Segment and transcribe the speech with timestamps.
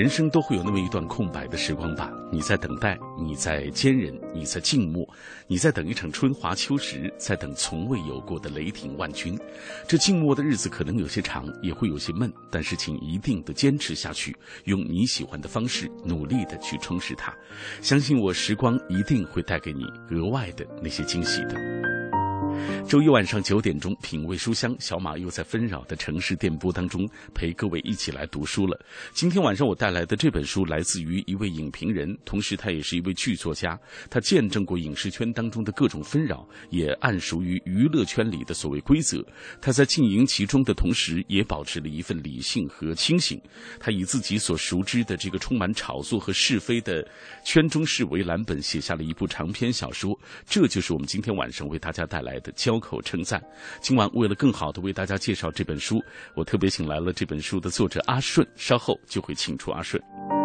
[0.00, 5.06] 人生都会有那么一段空白的时光吧，你在等待，你在坚忍，你在静默，
[5.46, 9.38] 你在等一场春华秋实，在等从未有过的雷霆万钧。
[9.86, 17.30] 这静默的日子可能有些长，也会有些闷，但是请一定的坚持下去，用你喜欢的方式努力的去充实它。
[17.82, 19.84] 相信我，时光一定会带给你
[20.16, 21.89] 额外的那些惊喜的。
[22.88, 28.76] 周一晚上九点钟，品味书香，小马又在纷扰的城市电波当中陪各位一起来读书了。
[29.12, 33.78] 今天晚上我带来的这本书来自于一位影评人，同时他也是一位剧作家。
[34.10, 39.24] 他见证过影视圈当中的各种纷扰，也谙熟于娱乐圈里的所谓规则。
[39.60, 43.40] 他在经营其中的同时，也保持了一份理性和清醒。
[43.78, 47.06] 他以自己所熟知的这个充满炒作和是非的
[47.44, 50.18] 圈中事为蓝本，写下了一部长篇小说。
[50.44, 53.42] 这就是我们今天晚上为大家带来的交口称赞。
[53.80, 56.02] 今晚为了更好的为大家介绍这本书，
[56.34, 60.39] 我特别请来了这本书的作者阿顺，稍后就会请出阿顺。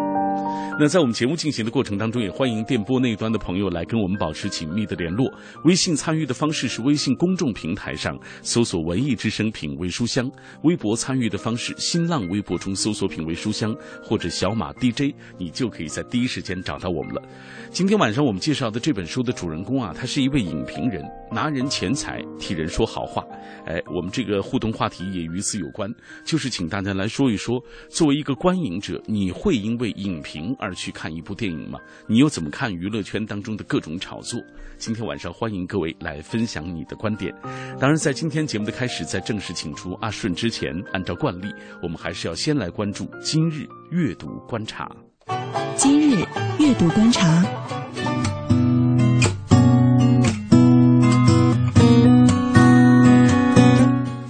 [0.78, 5.26] 那在我们节目进行的过程当中，也欢迎电波那一端的朋友来跟我们保持紧密的联络。
[5.64, 10.30] 微信参与的方式是微信公众平台上搜索“文艺之声品味书香”，
[10.64, 17.22] 微博参与的方式，新浪微博中搜索“品味书香”或者“小马 DJ”，你就可以在第一时间找到我们了。
[17.70, 23.24] 今天晚上我们介绍的这本书的主人公啊，他是一位影评人，拿人钱财替人说好话。
[23.64, 25.90] 哎，我们这个互动话题也与此有关，
[26.22, 31.78] 就是请大家来说一说，作为一个观影者，你会因为影评而去看一部电影吗？
[32.08, 34.42] 你又怎么看娱乐圈当中的各种炒作？
[34.76, 37.32] 今天晚上欢迎各位来分享你的观点。
[37.78, 41.46] 当然，在今天节目的开始，在正式请出阿顺之前，按照惯例，
[41.80, 44.90] 我们还是要先来关注今日阅读观察。
[45.76, 46.24] 今日
[46.58, 47.44] 阅读观察。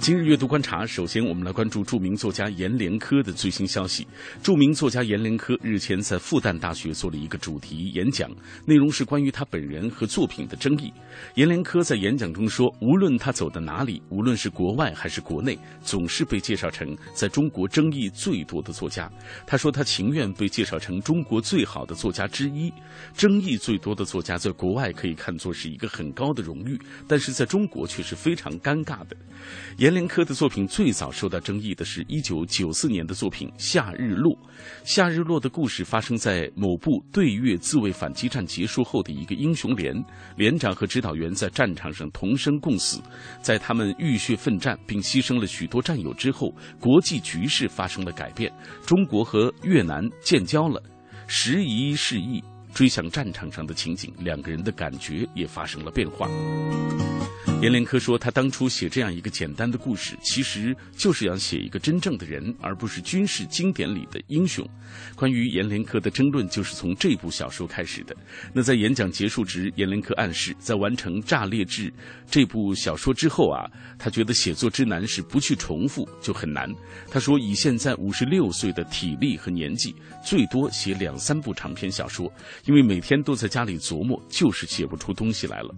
[0.07, 4.07] 今日阅读观察，首先我们来关注著名作家阎连科的最新消息。
[4.41, 8.31] 著名作家阎连科日前在复旦大学做了一个主题演讲，
[8.65, 10.93] 内容是关于他本人和作品的争议。
[11.35, 19.11] 阎连科在演讲中说，无论他走到哪里，无论是国外还是国内，总是被介绍成在中国争议最多的作家。
[19.45, 22.71] 他说，他情愿被介绍成中国最好的作家之一。
[23.13, 26.79] 争议最多的作家在国外可以看作是一个很高的荣誉，
[27.09, 29.17] 但是在中国却是非常尴尬的。
[29.79, 34.31] 阎连科的作品最早受到争议的是一九九四年的作品《夏日落》。
[34.83, 39.95] 《夏日落》的故事发生在某部对越自卫反击战结束后的一个英雄连，
[40.35, 43.01] 连长和指导员在战场上同生共死，
[43.41, 48.53] 在他们浴血奋战并牺牲了许多战友之后，国际局势发生了改变，
[48.85, 50.79] 中国和越南建交了，
[51.25, 56.29] 时移世易，追向战场上的情景，两个人的感觉也发生了变化。
[57.59, 64.63] 阎连科说：“他当初写这样一个简单的故事，其实就是要写一个真正的人，而不是军事经典里的英雄。”
[65.17, 68.15] 关于阎连科的争论，就是从这部小说开始的。
[68.53, 71.89] 那在演讲结束时，阎连科暗示，在完成《炸裂志》
[72.29, 73.65] 这部小说之后啊，
[73.97, 76.71] 他觉得写作之难是不去重复就很难。
[77.09, 82.31] 他说：“以现在五十六岁的体力和年纪，最多写两三部长篇小说，
[82.65, 85.73] 因为每天都在家里琢磨，就是写不出东西来了。”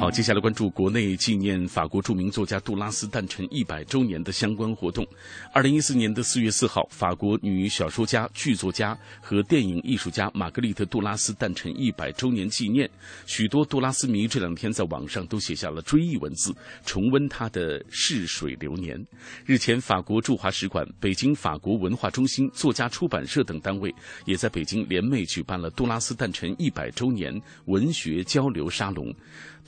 [0.00, 5.06] 好，接下来关注国内纪念法国著名作家杜拉斯诞辰一百周年的相关活动。
[5.52, 12.88] 二零一四年的四月四号，法国女小说家、剧作家和电影艺术家玛格丽特·杜拉斯诞辰一百周年纪念。
[13.26, 16.50] 许多杜拉斯迷这两天在网上都写下了追忆文字，
[16.86, 18.98] 重温她的逝水流年。
[19.44, 23.94] 日前，法国驻华使馆、北京法国文化中心、作家出版社等单位
[24.24, 29.14] 也在北京联袂举办了杜拉斯诞辰一百周年文学交流沙龙。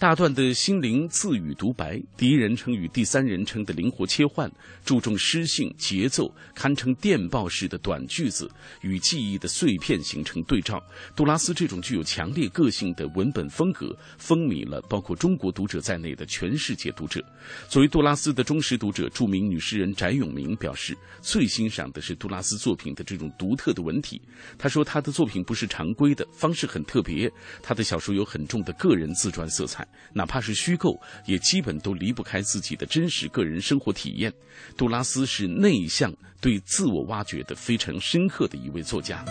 [0.02, 4.50] 大段的心灵自语独白，第一人称与第三人称的灵活切换，
[4.84, 8.50] 注重诗性节奏，堪称电报式的短句子
[8.80, 10.82] 与记忆的碎片形成对照。
[11.14, 17.24] 杜拉斯这种具有强烈个性的文本风格，风靡了包括中国读者在内的全世界读者。
[17.68, 24.20] 作为杜拉斯的忠实读者，著名女诗人翟永明表示，最欣赏的是杜拉斯作品的这种独特的文体。
[24.58, 27.32] 他说，他的作品不是常规的，方式很特别，
[27.62, 29.86] 他的小说有很重的个人自传色彩。
[30.12, 34.32] 哪怕是虚构，也基本都离不开自己的真实个人生活体验。
[34.76, 39.24] 杜拉斯是内向、对自我挖掘的非常深刻的一位作家。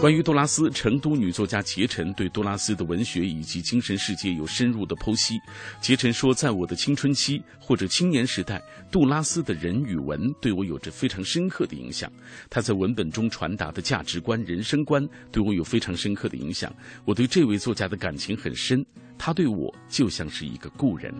[0.00, 5.38] 关于杜拉斯，成都女作家杰晨对杜拉斯的文学以及精神世界有深入的剖析。
[5.78, 12.10] 杰晨说，在我的青春期或者青年时代，杜拉斯的人与文对我有着非常深刻的影响。
[12.48, 16.74] 他在文本中传达的价值观、人生观对我有非常深刻的影响。
[17.04, 18.82] 我对这位作家的感情很深，
[19.18, 21.14] 他对我就像是一个故人。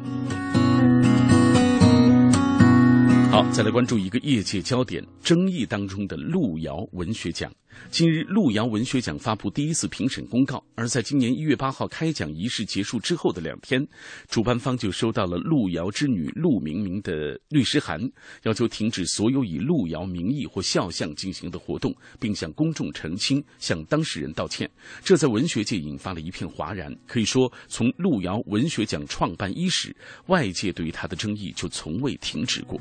[3.30, 7.52] 好，再来关注一个业界焦点争议当中的路遥文学奖。
[7.90, 13.84] 近日，路遥文学奖发布第一次评审公告，而在今年一月八号开奖仪式结束之后的两天，
[14.28, 18.00] 主办方就收到了路遥之女陆明明的律师函，
[18.44, 24.70] 要求停止所有以路遥名义或肖像进行的活动，并向公众澄清，向当事人道歉。
[25.02, 26.96] 这在文学界引发了一片哗然。
[27.06, 29.94] 可以说，从路遥文学奖创办伊始，
[30.26, 32.81] 外界对于他的争议就从未停止过。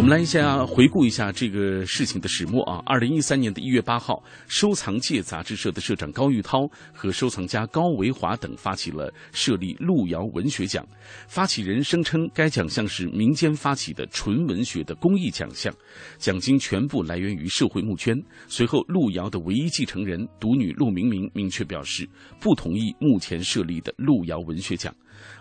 [0.00, 2.82] 我们来一下回顾一下这个事情的始末啊。
[2.86, 10.82] 二零一三年的一月八号，收藏界杂志社的社长高玉涛和收藏家高维华等发起了设立路遥文学奖。
[11.28, 15.70] 发起人声称，该奖项是民间发起的纯文学的公益奖项，
[16.16, 18.16] 奖金全部来源于社会募捐。
[18.48, 22.08] 随后，路遥的唯一继承人独女陆明明明确表示，
[22.40, 24.94] 不同意目前设立的路遥文学奖。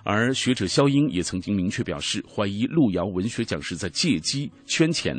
[0.04, 5.16] 而学者肖英也曾经明确表示，怀疑路遥文学奖是在借机圈钱。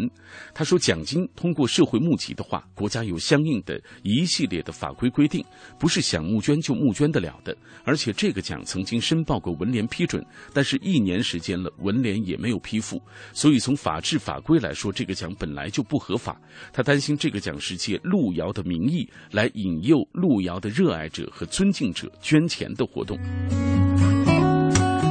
[0.54, 5.44] 他说，奖金通过社会募集的话，国家有相应的一系列的法规规定，
[5.78, 7.56] 不是想募捐就募捐得了的。
[7.84, 13.00] 而且这个奖曾经申报过文联批准，但是一年时间了，文联也没有批复。
[13.32, 16.40] 所以从法治法规来说，这个奖本来就不合法。
[16.72, 23.18] 他担心这个奖是借路遥的名义来引诱路遥的热爱者和尊敬者捐钱的活动。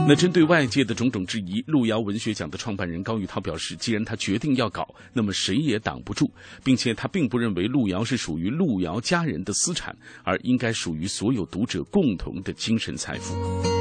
[0.10, 6.32] 那针对外界的种种质疑，路遥文学奖的创办人高玉涛表示，既然他决定要搞，那么谁也挡不住，
[6.64, 13.79] 并且他并不认为路遥是属于路遥家人的私产，而应该属于所有读者共同的精神财富。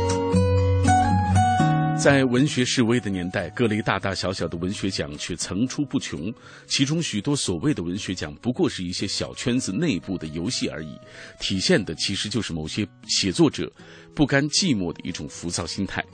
[1.98, 6.32] 在文学示威的年代，各类大大小小的文学奖却层出不穷，
[6.64, 10.96] 其中许多所谓的文学奖不过是一些小圈子内部的游戏而已，
[11.40, 13.70] 体现的其实就是某些写作者
[14.14, 16.04] 不甘寂寞的一种浮躁心态。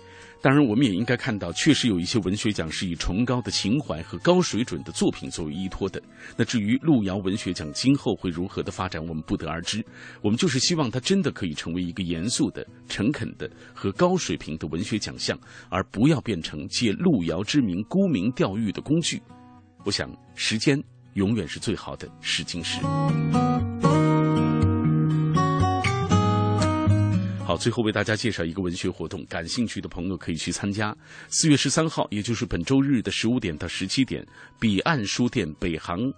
[0.44, 5.98] 当然，我们也应该看到，确实有一些文学奖是以崇高的情怀和高水准的作品作为依托的。
[6.36, 9.82] 那至于路遥文学奖今后会如何的发展，我们不得而知。
[10.20, 15.34] 我们就是希望它真的可以成为一个严肃的、诚恳的和高水平的文学奖项，
[15.70, 19.22] 而不要变成借路遥之名沽名钓誉的工具。
[19.82, 20.78] 我想，时间
[21.14, 22.80] 永远是最好的试金石。
[27.46, 30.96] 好，最后为大家介绍一个文学活动，感兴趣的朋友可以去参加。
[31.28, 34.26] 四月十三号，也就是本周日的十五点到十七点，
[34.58, 36.10] 彼岸书店北航。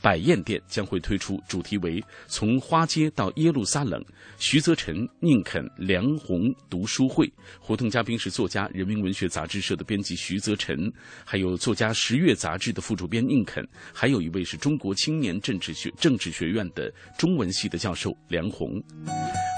[0.00, 4.02] 百宴店将会推出主题为“从花街到耶路撒冷”
[4.38, 7.30] 徐泽臣、宁肯、梁鸿读书会。
[7.58, 10.92] 活动嘉宾是作家、人民文学杂志社的编辑徐泽臣，
[11.24, 18.82] 还有作家十月杂志的副主编宁肯，还有一位是中国青年政治学政治学院的中文系的教授梁鸿。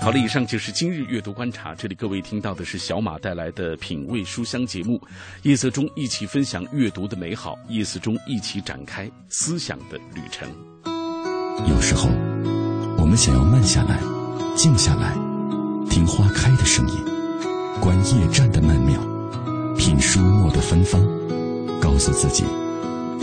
[0.06, 1.74] 好了，以上就是今日阅读观察。
[1.74, 5.02] 这里各位听到的是小马带来的品味书香节目，
[5.42, 10.48] 夜色中一起分享阅读的美好，夜色中一起展开思想的旅程。
[11.68, 12.08] 有时候，
[12.98, 13.98] 我们想要慢下来，
[14.54, 15.12] 静下来，
[15.90, 16.94] 听花开的声音，
[17.80, 19.00] 观夜战的曼妙，
[19.76, 21.02] 品书墨的芬芳，
[21.80, 22.44] 告诉自己，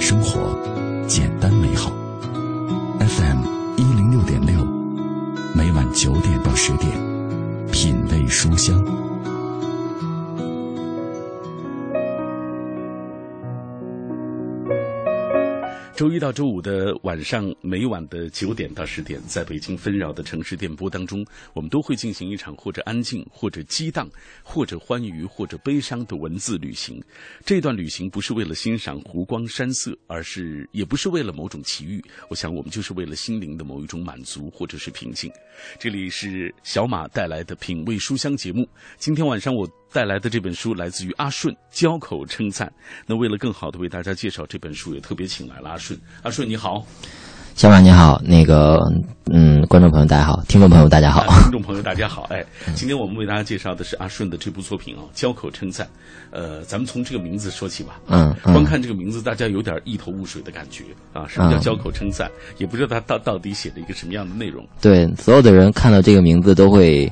[0.01, 0.53] 生活
[1.07, 1.89] 简单美好。
[2.99, 4.67] FM 一零六点六，
[5.73, 6.91] 晚九点到十点，
[7.71, 9.12] 品味书香。
[15.95, 21.23] 周一到周五的晚上，每晚的九点到十点，在北京纷扰的城市电波当中，
[21.53, 24.09] 我们都会进行一场或者安静、或者激荡、
[24.41, 26.99] 或者欢愉、或者悲伤的文字旅行。
[27.45, 32.03] 这段旅行不是为了欣赏湖光山色，而是也不是为了某种奇遇。
[32.27, 35.31] 我想，我们就是为了心灵的某一种满足，或者是平静。
[35.79, 38.67] 这里是小马带来的品味书香节目。
[38.97, 39.69] 今天晚上我。
[39.93, 42.71] 带来的这本书来自于阿顺，交口称赞。
[43.05, 45.97] 那为了更好的为大家介绍这本书，也特别请来了阿顺。
[46.23, 46.83] 阿顺你好，
[47.53, 48.79] 小马你好，那个
[49.31, 55.85] 嗯，观众朋友大家好， 听众朋友大家好，听众朋友大家好，哎，今天我们为大家介绍的是阿顺的这部作品啊，《交口称赞》。
[56.31, 57.99] 呃，咱们从这个名字说起吧。
[58.07, 61.27] 嗯，光看这个名字，大家有点一头雾水的感觉啊。
[61.27, 62.27] 什么叫交口称赞？
[62.57, 64.67] 也不知道他到到底写了一个什么样的内容。
[64.81, 67.11] 对，所有的人看到这个名字都会，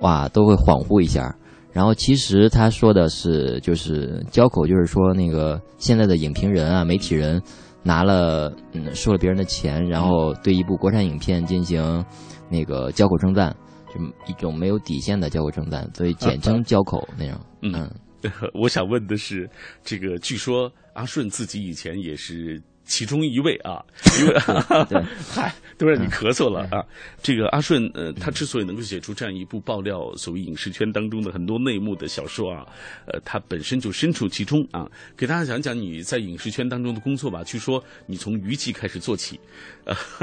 [0.00, 1.32] 哇，都会恍惚一下。
[1.72, 7.40] 然后其实他说的是，就是交口，就是说那个现在的影评人啊、媒体人
[7.82, 12.04] 拿了嗯收了别人的钱，然后对一部国产影片进行
[12.50, 13.54] 那个交口称赞，
[13.94, 17.38] 就一种没有底线的交口称赞，所以简称交口那种。
[17.62, 17.90] 嗯。
[18.52, 19.48] 我想问的是，
[19.84, 23.84] 这个据说阿顺自己以前也是其中一位啊，
[24.18, 24.34] 因为
[25.30, 26.82] 嗨，都让你咳嗽了啊。
[27.22, 32.66] 这个阿顺呃，他之所以能够写出这样一部爆料所谓影视圈当中的很多内幕的小说啊，
[33.06, 34.88] 呃，他本身就身处其中啊。
[35.16, 37.44] 给大家讲讲你在影视圈当中的工作吧。
[37.44, 39.38] 据说你从娱记开始做起，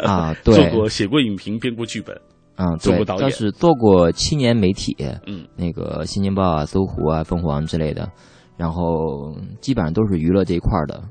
[0.03, 2.19] 啊， 对，做过写过影评，编过剧本。
[2.57, 4.95] 嗯，做过导演，是做过七年媒体，
[5.27, 8.09] 嗯，那个《新京报》啊、搜狐啊、凤凰之类的，
[8.57, 11.03] 然后基本上都是娱乐这一块的。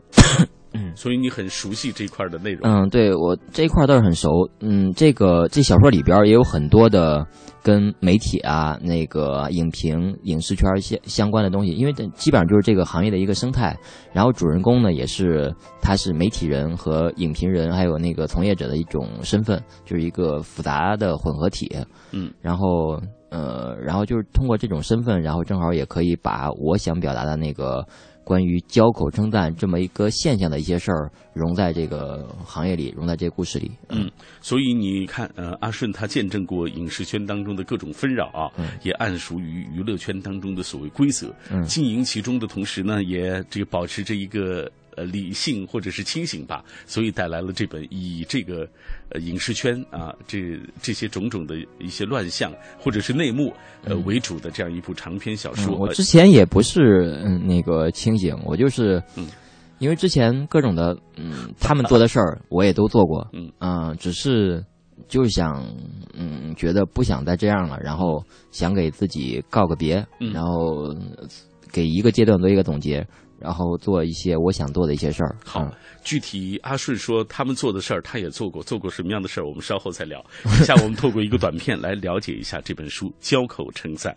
[0.74, 2.60] 嗯，所以你很熟悉这一块的内容。
[2.62, 4.28] 嗯，对我这一块倒是很熟。
[4.60, 7.24] 嗯，这个这小说里边也有很多的
[7.62, 13.76] 跟媒体啊、那个影评、影视圈相相关的东西，因为这基本上就是这个行业的一个生态。
[14.12, 21.70] 然后主人公呢，也是他是媒体人和影评人，还有那个从业者的一种身份，就是一个复杂的混合体。
[22.10, 23.00] 嗯，然后
[23.30, 27.86] 呃，然后就是通过这种身份，然后正好也可以把我想表达的那个。
[28.24, 33.70] 关于交口称赞这么一个现象的一些事儿，融在这个行业里，融在这个故事里。
[33.90, 38.50] 嗯，所以你看，呃，阿顺他见证过影视圈当中的各种纷扰啊，
[38.82, 41.32] 也谙熟于娱乐圈当中的所谓规则，
[41.66, 44.70] 经营其中的同时呢，也这个保持着一个。
[44.96, 48.68] 呃，理性或者是清醒吧，所以带来了这本以这个
[49.10, 53.52] 呃影视圈啊，这这些种种的一些乱象或者是内幕
[53.84, 55.76] 呃为主的这样一部长篇小说。
[55.76, 59.26] 我之前也不是嗯那个清醒，我就是嗯，
[59.78, 64.64] 因为之前各种的嗯他们做的事儿 我也都做过，嗯啊，只是
[65.08, 65.66] 就是想
[66.16, 70.94] 嗯觉得不想再这样了，然后想给自己告个别，然后
[71.72, 73.06] 给一个阶段做一个总结。
[73.44, 75.36] 然后做一些我想做的一些事儿。
[75.44, 75.70] 好，
[76.02, 80.24] 具体阿顺说他们做的事儿，他也做过，做过什么样的事儿，我们稍后再聊。
[80.46, 84.16] 以下我们透过一个短片来了解一下这本书《交口称赞》。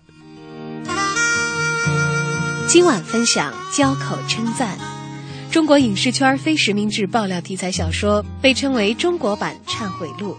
[2.72, 4.78] 今晚分享《交口称赞》，
[5.54, 10.38] 中国影视圈非实名制爆料题材小说，被称为中国版《忏悔录》。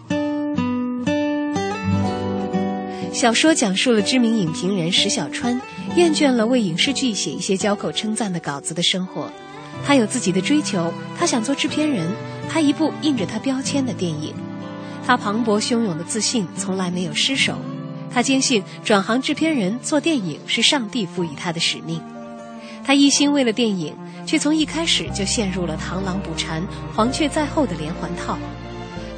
[3.13, 5.61] 小说讲述了知名影评人石小川。
[5.97, 9.31] 厌倦了为影视剧写一些交口称赞的稿子的生活，
[9.85, 12.07] 他有自己的追求，他想做制片人，
[12.49, 14.35] 拍一部印着他标签的电影。
[15.05, 17.57] 他磅礴汹涌的自信从来没有失手，
[18.13, 22.01] 他坚信转行制片人做电影是上帝赋予他的使命。
[22.85, 26.63] 他一心为了电影，却从一开始就陷入了螳螂捕蝉、
[26.95, 28.39] 黄雀在后的连环套。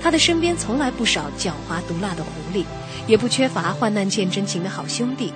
[0.02, 2.64] 他的身边从来不少狡猾毒辣的狐狸，
[3.06, 5.32] 也不缺乏患难见真情的好兄弟。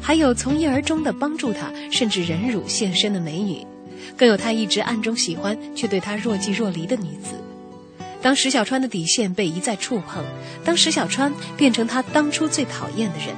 [0.00, 3.66] 还有从一而终的帮助他，甚至忍辱献身的美女，
[4.16, 7.34] 更有他一直暗中喜欢却对他若即若离的女子。
[8.20, 10.24] 当石小川的底线被一再触碰，
[10.64, 13.28] 当石小川变成他当初最讨厌的人，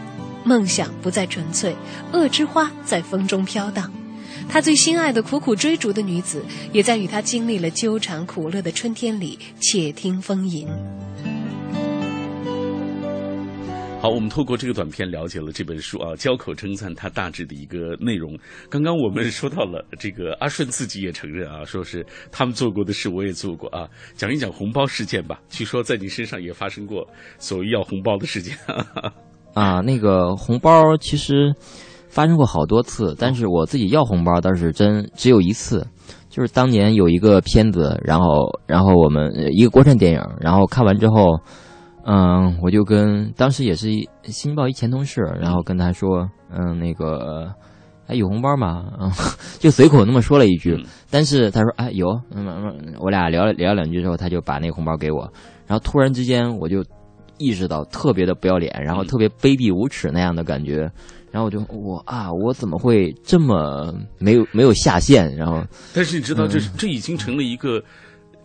[0.43, 1.75] 梦想不再纯粹，
[2.12, 3.93] 恶之花在风中飘荡，
[4.49, 10.67] 他最心爱的苦苦追逐的女子，也在与他经历了纠缠苦乐的春天里窃听风吟。
[14.00, 18.35] 好，我们透过这个短片了解了这本书啊，交口称赞它大致的一个内容。
[18.71, 23.87] 刚刚我们说到了这个阿顺自己也承认啊，说是他们做过的事我也做过啊。
[24.16, 27.07] 讲一讲红包事件吧，据说在你身上也发生过
[27.38, 28.57] 所谓要红包的事件。
[29.52, 31.54] 啊，那个红包其实
[32.09, 35.87] 发生过好多次，但是我自己要红包倒是真只有一次，
[36.30, 41.38] 就是当年有一个片子，然后然后我们一个国产电影，然后看完之后。
[42.04, 43.88] 嗯，我就跟当时也是
[44.25, 47.52] 《新报》一前同事，然后跟他说，嗯，那个
[48.07, 48.87] 还有红包吗？
[48.99, 49.11] 嗯，
[49.61, 50.83] 就随口那么说了一句。
[51.11, 52.09] 但是他说，哎，有。
[52.30, 55.30] 嗯嗯，我俩聊了聊两句之后，他就把那个红包给我。
[55.66, 56.83] 然后突然之间，我就
[57.38, 60.90] 意识到特别的不要脸，然后特别卑鄙无耻那样的感觉。
[61.30, 65.37] 然后我就我啊，我怎么会这么没有没有下限？
[65.37, 65.62] 然后，
[65.95, 67.83] 但是你知道，这这已经成了一个。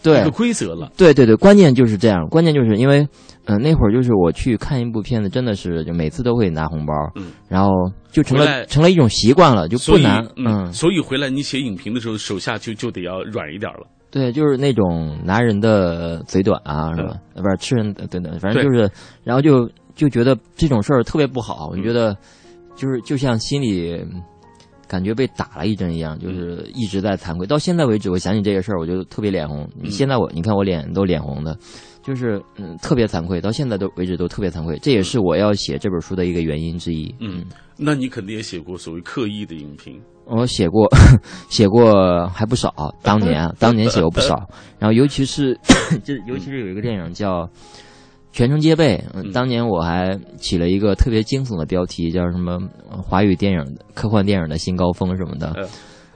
[0.05, 0.91] 对，一个规则了。
[0.95, 2.27] 对对对，关键就是这样。
[2.29, 3.07] 关键就是因为，
[3.45, 7.71] 嗯，那会儿就是我去看一部片子，真的是就每次都会拿红包，嗯，然后
[8.11, 13.87] 就成了成了一种习惯了，就不拿，嗯，所以回来你写影评的时候，手下就就得要软一点了。
[14.11, 17.17] 对，就是那种拿人的嘴短啊，是吧？
[17.35, 18.89] 不是吃人的对对，反正就是，
[19.23, 21.67] 然后就就觉得这种事儿特别不好。
[21.71, 22.15] 我觉得
[22.75, 24.05] 就是就像心里
[24.87, 27.45] 感觉被打了一针一样，就是一直在惭愧。
[27.45, 29.69] 到现在为止，我想起这个事儿，我就特别脸红。
[29.81, 31.57] 你现在我你看我脸都脸红的，
[32.03, 33.39] 就是嗯特别惭愧。
[33.41, 37.13] 到现在都为止都特别惭愧，这也是我要写这本书的一个原因之一。
[37.19, 37.45] 嗯，
[37.77, 40.01] 那你肯定也写过所谓刻意的影评。
[40.27, 40.87] 我写过，
[41.49, 42.73] 写过还不少。
[43.03, 44.35] 当年，当年写过不少。
[44.79, 45.53] 然后，尤其是，
[46.03, 47.43] 就尤其是有一个电影叫
[48.35, 49.01] 《全程戒备》，
[49.31, 52.59] 当年我还起了一个特别惊悚的标题，叫什么
[52.91, 55.55] “华语电影科幻电影的新高峰”什么的。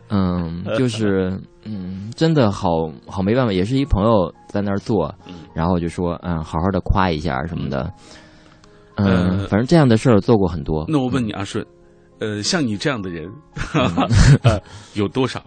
[0.10, 1.32] 嗯，就是，
[1.64, 5.16] 嗯，真的好好没办法，也是一朋友在那儿做，
[5.54, 7.90] 然后就说，嗯，好好的夸一下什么的。
[8.96, 10.84] 嗯，反正这样的事儿做过很多。
[10.90, 11.66] 那我问你，阿顺。
[12.20, 13.32] 呃，像你这样的人，
[14.94, 15.42] 有多少？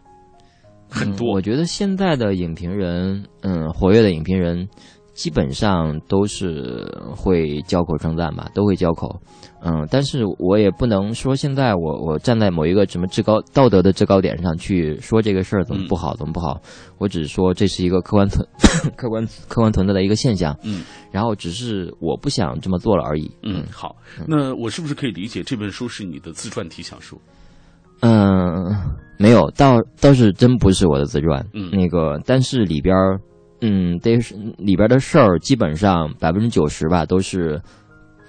[0.88, 1.31] 很多。
[1.35, 4.67] 我觉得现在的影评人，嗯，活跃的影评人，
[5.14, 9.21] 基本上都是会交口称赞吧，都会交口。
[9.64, 16.61] 嗯，但是我也不能说现在我我站在某一个什么制高道德的制高点上去说这个事儿怎么不好怎么不好，
[16.99, 18.45] 我只是说这是一个客观存
[18.97, 20.57] 客观客观存在的一个现象。
[20.64, 23.31] 嗯，然后只是我不想这么做了而已。
[23.45, 23.95] 嗯，好，
[24.26, 27.16] 那我是不是可以理解这本书是你的自传体小说？
[28.00, 28.75] 嗯，
[29.16, 31.47] 没有，倒倒是真不是我的自传。
[31.54, 33.21] 嗯，那个，但是里边儿，
[33.62, 37.62] 嗯，得是里边的事儿，基本上百分之九十吧，都是。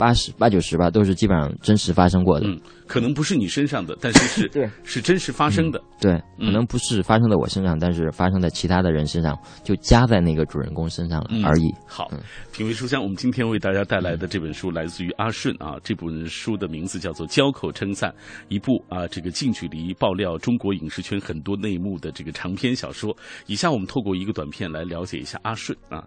[0.03, 2.45] 八十八九十吧，都是基本上真实发生过的。
[2.45, 5.81] 嗯，可能不是你身上的，但是是对，是真实发生的。
[5.97, 9.33] 对，可能不是发生在我身上，但是发生在其他的人身上，
[9.63, 11.73] 就加在那个主人公身上了而已。
[11.87, 12.11] 好，
[12.51, 18.11] 品味书香，我们今天为大家带来的这本书来自于阿顺啊，这本书的名字叫做《交口称赞》，
[18.49, 23.15] 一部啊这个近距离爆料中国影视圈很多内幕的这个长篇小说。
[23.45, 26.03] 以下我们透过一个短片来了解一下阿顺啊。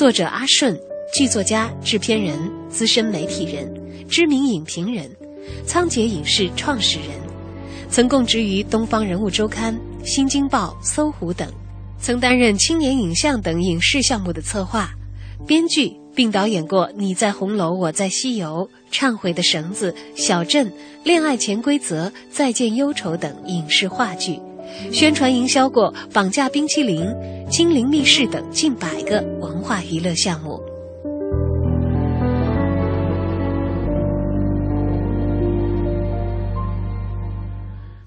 [0.00, 0.74] 作者阿顺，
[1.12, 3.70] 剧作家、制片人、资深媒体人、
[4.08, 5.14] 知名影评人，
[5.66, 7.08] 仓颉影视创始人，
[7.90, 11.46] 曾供职于《东方人物周刊》《新京报》《搜狐》等，
[12.00, 14.88] 曾担任青年影像等影视项目的策划、
[15.46, 20.68] 编剧，并导演过《你在红楼，我在西游》《忏悔的绳子》《小镇》
[21.04, 24.40] 《恋爱潜规则》《再见忧愁》等影视话剧。
[24.92, 27.02] 宣传营销过《绑架冰淇淋》
[27.48, 30.69] 《精灵密室》等近百个文化娱乐项目。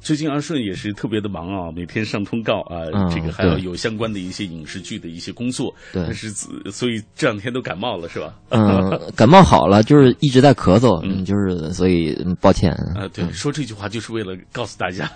[0.04, 2.76] 最近阿顺也是特别的忙啊，每天上通告啊，
[3.10, 5.74] 这个还要有相关的一些影视剧的一些工作。
[5.94, 8.36] 对，但是所以这两天都感冒了，是吧？
[8.50, 13.08] 嗯， 感冒好了，就是一直在咳嗽，嗯，就是所以抱歉啊。
[13.14, 15.06] 对，说这句话就是为了告诉大家，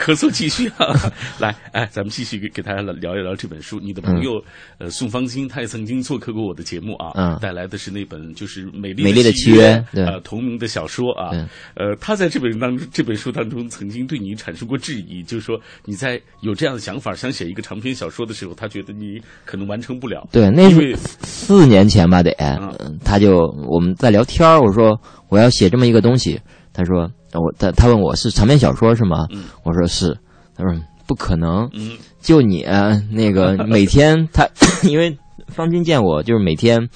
[0.00, 0.92] 咳嗽继续啊。
[1.38, 3.78] 来，哎，咱们继续给给大家聊一聊这本书。
[3.78, 4.32] 你的朋友
[4.78, 11.30] 呃宋方金，他也曾经做客过我的节目啊，嗯，带来的是那本就是《美丽美丽的契约》呃同名的小说啊。
[11.76, 13.64] 呃，他在这本当这本书当中。
[13.76, 20.26] 曾经对你产生过质疑，就是说你在有这样的想法，想写一个长篇小说的时候，他觉得你可能完成不了。
[20.32, 22.32] 对，那是四年前吧，得，
[23.04, 26.40] 他就我们在聊天我说我要写这么一个东西，
[26.72, 27.02] 他说
[27.34, 29.26] 我他他问我是长篇小说是吗？
[29.62, 30.16] 我说是，
[30.56, 30.72] 他说
[31.06, 31.68] 不可能，
[32.22, 32.62] 就你
[33.12, 34.48] 那个每天他
[34.88, 35.14] 因为
[35.48, 36.88] 方金见我就是每天。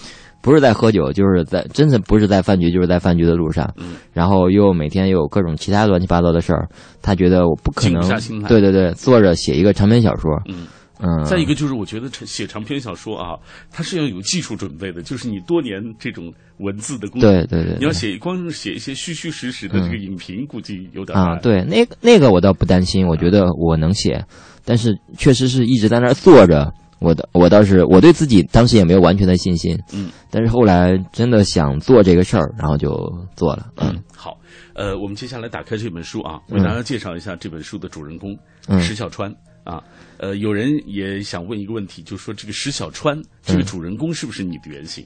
[0.43, 3.73] 不是在喝酒，就是在真的不是在饭局，就是在饭局的路上。
[3.77, 6.69] 嗯，然后又每天又有各种其他乱七八糟的事儿，
[7.03, 8.01] 他觉得我不可能。
[8.49, 10.31] 对对对，坐着写一个长篇小说。
[10.49, 10.67] 嗯
[11.01, 11.25] 嗯。
[11.25, 13.37] 再一个就是，我觉得写长篇小说啊，
[13.71, 17.31] 它是要有技术准备的，就是你多年这种文字的工作。
[17.31, 17.77] 对对对。
[17.79, 21.37] 你要写光写一些虚虚实实的这个影评，估计有点啊。
[21.37, 24.25] 对，那那个我倒不担心，我觉得我能写，
[24.65, 26.73] 但是确实是一直在那儿坐着。
[27.01, 32.91] 我的我倒是我对自己当时也没有完全的信心，嗯，但是后来真的想做这个事儿，然后就
[33.35, 34.37] 做了，嗯，好，
[34.75, 38.37] 呃，我们接下来打开这本书啊，为大家介绍一下这本书的主人公
[38.81, 39.35] 石小川
[39.65, 39.83] 啊，
[40.19, 45.03] 呃，有人也想问一个问题，就是说这个石小川这个主人公是不是你的原型？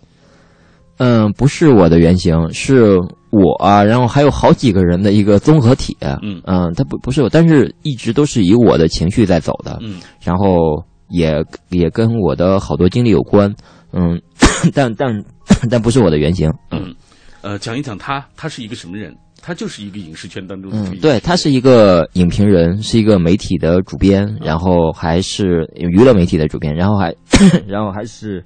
[0.98, 2.98] 嗯，不是我的原型，是
[3.30, 10.84] 我啊，然后还有好几个人的一个综合体，嗯嗯，他不不是我，但是一直都是以我的情绪在走的，嗯，然后。
[11.08, 13.52] 也也跟我的好多经历有关，
[13.92, 14.20] 嗯，
[14.74, 15.24] 但但
[15.70, 16.94] 但不是我的原型，嗯，
[17.42, 19.14] 呃，讲一讲他，他是一个什么人？
[19.42, 27.14] 他就是一个影视圈当中的，嗯，对他是一个影评人，是一个媒体的主编，然后还是娱乐媒体的主编，然后还
[27.68, 28.42] 然后还是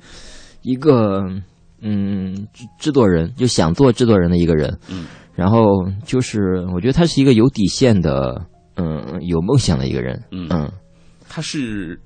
[0.62, 1.22] 一个
[1.80, 2.46] 嗯
[2.80, 8.40] 制作人，就想做制作人的一个人，嗯，然后就是我觉得他是一个有底线的。
[8.80, 10.22] 嗯有梦想的一个人。
[10.30, 10.46] 嗯。
[10.50, 10.70] 嗯。
[11.28, 12.00] 他是，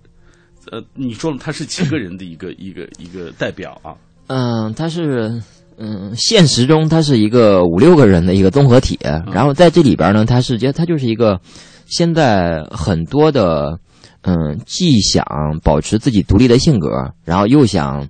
[0.72, 3.92] 呃，你说了他是几个人的一个一个一个代表啊？
[4.28, 5.38] 嗯，他是
[5.76, 8.98] 嗯，现实中他是一个五六个人的一个综合体，
[9.30, 11.38] 然后在这里边呢，他是觉他就是一个
[11.84, 13.78] 现在很多的
[14.22, 15.22] 嗯，既想
[15.62, 16.88] 保持自己独立的性格，
[17.22, 18.08] 然后又想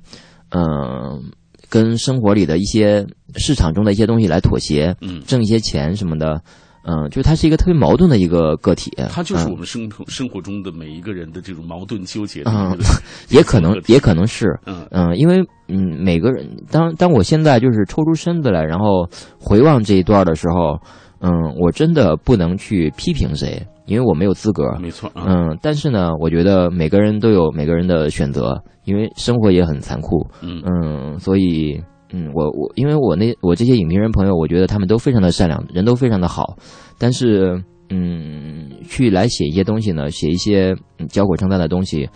[0.50, 1.32] 嗯
[1.68, 6.40] 跟生活里的一些市场中的一些东西来妥协，嗯，挣一些钱什么的。
[6.84, 12.76] 嗯，就是他是一个特别矛盾的一个个体，他就是嗯我们生生活中的每一个人的这种矛盾纠结的嗯，
[13.30, 20.78] 也可能也可能是，嗯嗯，因为嗯，每个人当当我现在就是抽出身子来，然后回望这一段的时候，
[21.20, 24.76] 嗯，我真的不能去批评谁，因为我没有资格。
[24.80, 30.26] 没错啊，嗯，但是呢，我觉得每个人都有每个人的选择，因为生活也很残酷。
[30.42, 31.80] 嗯嗯，所以
[32.12, 36.56] 嗯，我我因为我那我这些影评人朋友，我觉得他们都非常的善良，人都非常的好，
[36.98, 42.08] 但是嗯，去来写一些东西呢，写一些嗯交口称赞的东西，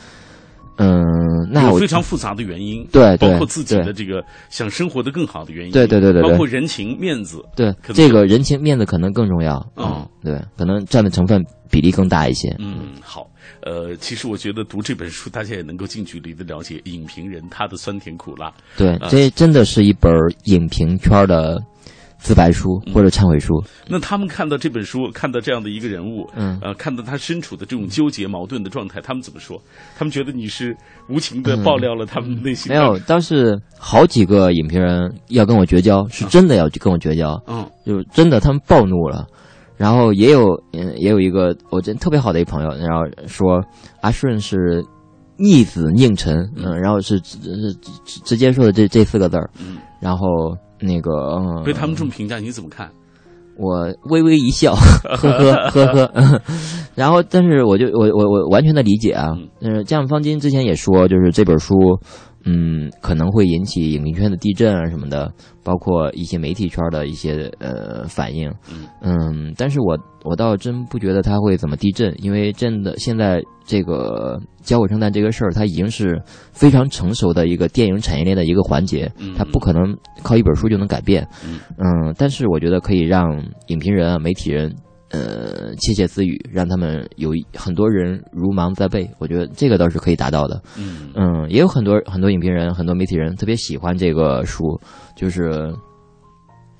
[0.78, 6.30] 嗯，那有非常复杂的原因，对对包括自己的这个想生活的更好的原因，对对对对对。
[6.30, 12.54] 包括人情面子，对这个人情面子可能更重要，嗯，对，可能占的成分比例更大一些。
[12.58, 13.26] 嗯，好，
[13.62, 18.52] 呃，其实我觉得读这本书，大家也能够近距离的了解影评人他的酸甜苦辣。
[18.76, 20.12] 对啊，这真的是一本
[20.44, 21.58] 影评圈的
[22.18, 22.94] 自白书嗯。
[22.94, 23.62] 或者忏悔书。
[23.88, 26.59] 那他们看到这本书，看到这样的一个人物，嗯。
[26.62, 29.61] 呃，看到他身处的这种纠结矛盾的状态，他们怎么说？
[29.96, 30.76] 他们觉得你是
[31.09, 37.64] 无情的爆料了他们内心嗯没有，当时好几个影评人要跟我绝交，是真的要跟我绝交，嗯。
[37.85, 39.26] 就真的他们暴怒了。
[39.76, 43.62] 然后也有，嗯，也有一个我真特别好的一个朋友，然后说
[44.00, 44.83] 阿顺是
[45.37, 50.26] 逆子宁臣，嗯，然后是直是直直接说的这这四个字儿，嗯，然后
[50.80, 52.90] 那个，嗯被他们这么评价，你怎么看？
[53.58, 55.30] 我微微一笑，呵
[55.72, 56.42] 呵呵呵。
[56.94, 59.28] 然后，但是我就我我我完全的理解啊。
[59.62, 61.74] 嗯，江永方金之前也说，就是这本书，
[62.46, 65.30] 嗯，可能会引起影评圈的地震啊什么的，
[65.64, 68.48] 包括一些媒体圈的一些呃反应。
[68.70, 81.26] 嗯嗯，但是我我倒真不觉得它会怎么地震，因为真的现在这个交火圣诞这个事儿，它已经是非常成熟的一个电影产业链的一个环节，嗯它不可能靠一本书就能改变。
[81.44, 84.72] 嗯嗯，但是我觉得可以让影评人啊、媒体人，
[85.11, 89.09] 呃，窃窃私语，让他们有很多人如芒在背。
[89.19, 90.62] 我觉得这个倒是可以达到的。
[90.79, 94.81] 嗯嗯，也有很多很多影评人、很多媒体人特别喜欢这个书，
[95.16, 95.51] 就是。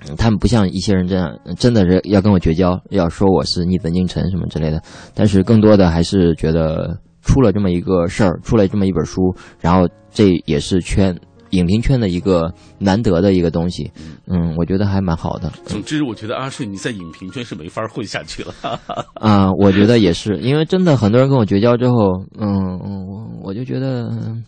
[0.05, 4.79] 嗯他们不像一些人这样，真的是要跟我绝交，要说我是逆子宁臣什么之类的。
[5.15, 11.19] 但是更多的还是觉得出了这么一个事儿，出了这么一本书，然后这也是圈
[11.51, 13.91] 影评圈的一个难得的一个东西。
[14.27, 15.51] 嗯，我觉得还蛮好的。
[15.65, 18.53] 总之，我觉得阿顺你在影评圈是没法混下去了。
[19.15, 24.43] 啊、我觉得也是，因为真的很多人跟我绝交之后，嗯嗯，我我就觉得，嗯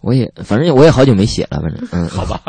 [0.00, 2.40] 我也反正我也好久没写了，反正 嗯，好吧，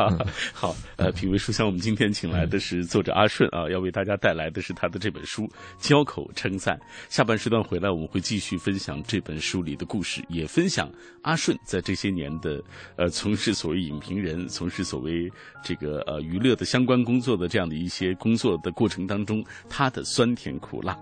[0.54, 5.44] 好，呃，品味书香，我们今天请来的是作者阿顺啊，要为大家带来的是他的这本书
[5.80, 6.76] 《交口称赞》。
[7.10, 10.92] 下半时段回来，我们会继续分享这本书里的故事，也分享
[11.24, 12.62] 阿顺在这些年的
[12.96, 15.28] 呃从事所谓影评人、从事所谓
[15.64, 20.96] 这个呃娱乐的相关工作的这样的一些工作的过程当中，他的酸甜苦辣。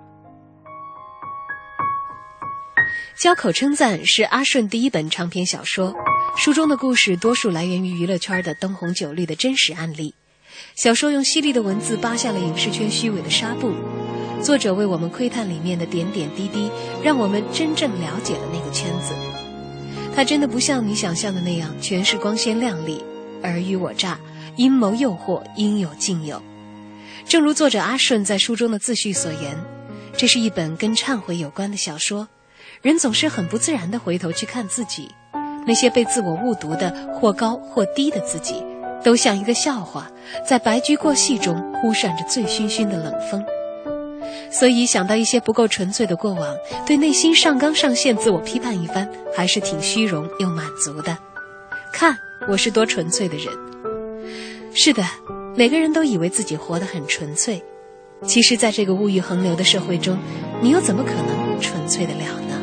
[3.19, 5.95] 交口称赞是阿顺第一本长篇小说，
[6.37, 10.13] 书中的故事多数来源于娱乐圈的灯红酒绿的真实案例。
[10.75, 13.73] 小说用犀利的文字扒下了影视圈虚伪的纱布，
[14.43, 16.69] 作者为我们窥探里面的点点滴滴，
[17.03, 19.15] 让我们真正了解了那个圈子。
[20.15, 23.03] 它真的不像你想象的那样全是光鲜亮丽、
[23.41, 24.19] 尔虞我诈、
[24.57, 26.39] 阴谋诱惑，应有尽有。
[27.27, 29.57] 正如作者阿顺在书中的自序所言，
[30.15, 32.27] 这是一本跟忏悔有关的小说。
[32.81, 35.09] 人总是很不自然地回头去看自己，
[35.65, 38.63] 那些被自我误读的或高或低的自己，
[39.03, 40.11] 都像一个笑话，
[40.45, 43.43] 在白驹过隙中忽闪着醉醺醺的冷风。
[44.51, 51.17] 所以想到一些不够纯粹的过往，对内心上纲上线自我批判一番，还是挺虚荣又满足的。
[51.91, 53.47] 看我是多纯粹的人。
[54.73, 55.03] 是的，
[55.55, 57.63] 每个人都以为自己活得很纯粹，
[58.25, 60.17] 其实，在这个物欲横流的社会中，
[60.61, 62.56] 你又怎么可能纯粹得了呢？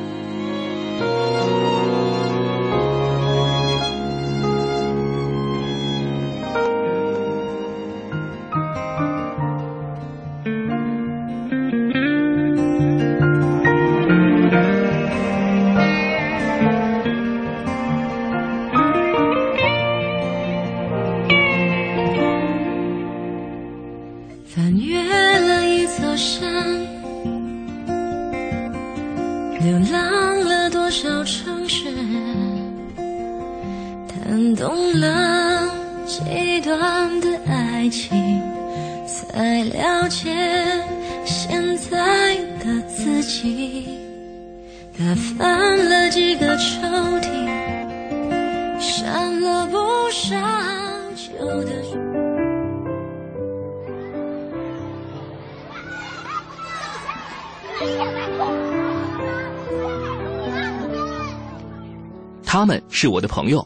[63.04, 63.62] 是我的朋友，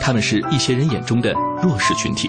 [0.00, 2.28] 他们是一些人眼中的弱势群体。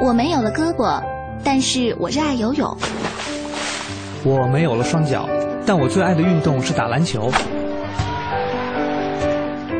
[0.00, 1.02] 我没有了胳膊，
[1.42, 2.78] 但是我热爱游泳。
[4.22, 5.28] 我没有了双脚，
[5.66, 7.28] 但我最爱的运动是打篮球。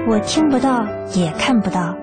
[0.08, 0.84] 我听不到，
[1.14, 1.96] 也看不到，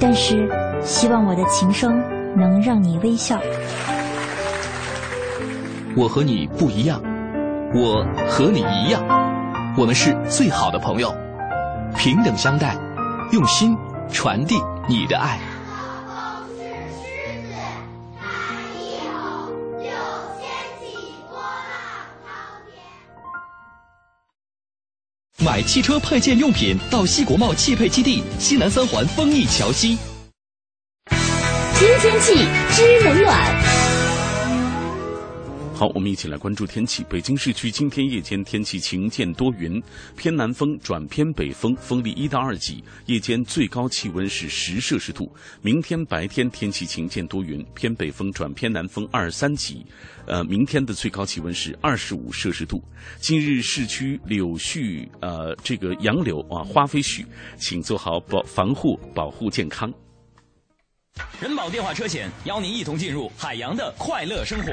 [0.00, 0.50] 但是
[0.82, 2.02] 希望我的琴声
[2.36, 3.38] 能让你微笑。
[5.96, 7.00] 我和你不一样，
[7.72, 9.04] 我和你一样，
[9.78, 11.14] 我们是最好的朋友，
[12.04, 12.76] 平等相待，
[13.32, 13.74] 用心
[14.12, 15.40] 传递你的爱。
[25.38, 29.96] 买汽车配件用品到西国贸汽配基地西南三环丰益桥西。
[31.72, 32.34] 新天气
[32.70, 33.93] 知冷暖。
[35.74, 37.04] 好，我们一起来关注天气。
[37.10, 39.82] 北京市区今天夜间天气晴间多云，
[40.16, 45.28] 偏南风转偏北风，风力一到二级，夜间最高气温是十摄氏度。
[45.62, 49.84] 明天白天天气晴间多云，偏北风转偏南风二三级，
[50.28, 52.80] 呃，明天的最高气温是二十五摄氏度。
[53.18, 57.26] 今日市区柳絮，呃，这个杨柳啊，花飞絮，
[57.58, 59.92] 请做好保防护，保护健康。
[61.40, 64.72] 人保电话车险邀您一同进入海洋的快乐生活。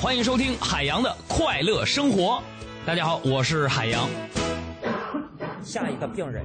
[0.00, 2.42] 欢迎收听海洋的快乐生活。
[2.86, 4.08] 大家好，我是海洋。
[5.62, 6.42] 下一个病人。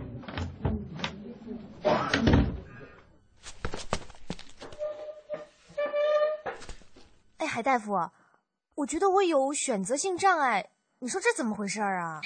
[7.38, 7.94] 哎，海大夫，
[8.76, 12.20] 我觉得我有选择性障碍，你说这怎么回事啊？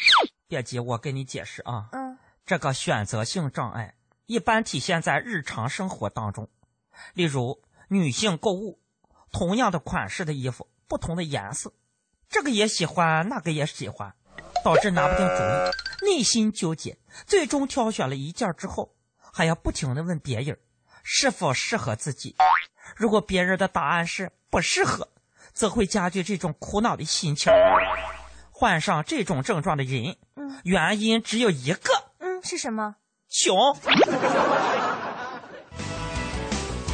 [0.47, 1.89] 别急，我给你解释啊。
[1.91, 2.17] 嗯。
[2.43, 3.93] 这个选择性障碍
[4.25, 6.49] 一般体现在日常生活当中，
[7.13, 8.79] 例如女性购物，
[9.31, 10.67] 同样的款式的衣服。
[10.89, 11.71] 不同的颜色，
[12.27, 14.15] 这个也喜欢，那个也喜欢，
[14.65, 16.97] 导致拿不定主意，内心纠结，
[17.27, 18.95] 最终挑选了一件之后，
[19.31, 20.57] 还要不停的问别人
[21.03, 22.35] 是否适合自己。
[22.95, 25.07] 如果别人的答案是不适合，
[25.53, 27.53] 则会加剧这种苦恼的心情。
[28.51, 32.95] 患上这种症状的人，嗯，原因只有一个，嗯，是什么？
[33.29, 33.55] 穷。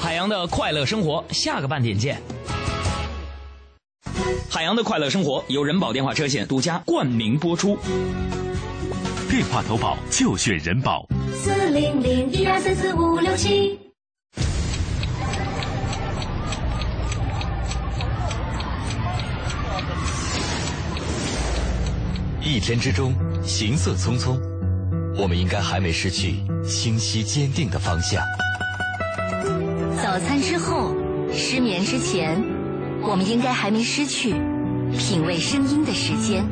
[0.01, 2.21] 海洋的快乐生活，下个半点见。
[4.49, 7.77] 海洋的快乐生活由人保电话车险独家冠名播出，
[9.29, 11.07] 电话投保就选人保。
[11.33, 13.79] 四零零一二三四五六七。
[22.41, 23.13] 一天之中，
[23.43, 24.39] 行色匆匆，
[25.17, 28.23] 我们应该还没失去清晰坚定的方向。
[30.01, 30.95] 早餐之后，
[31.33, 32.54] 失眠之前。
[33.07, 34.33] 我们应该还没失去
[34.97, 36.43] 品味声音的时间。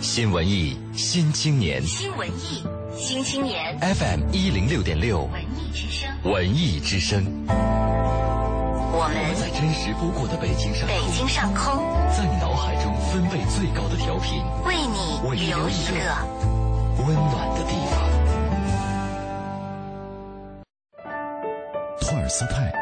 [0.00, 2.62] 新文艺新青年，新文艺
[2.96, 7.24] 新青年，FM 一零六点六，文艺之声，文艺之声。
[8.94, 11.82] 我们在真实不过的北京上空，北京上空，
[12.16, 15.94] 在你脑海中分贝最高的调频，为你留一个
[17.04, 18.00] 温暖的地方。
[22.00, 22.81] 托尔斯泰。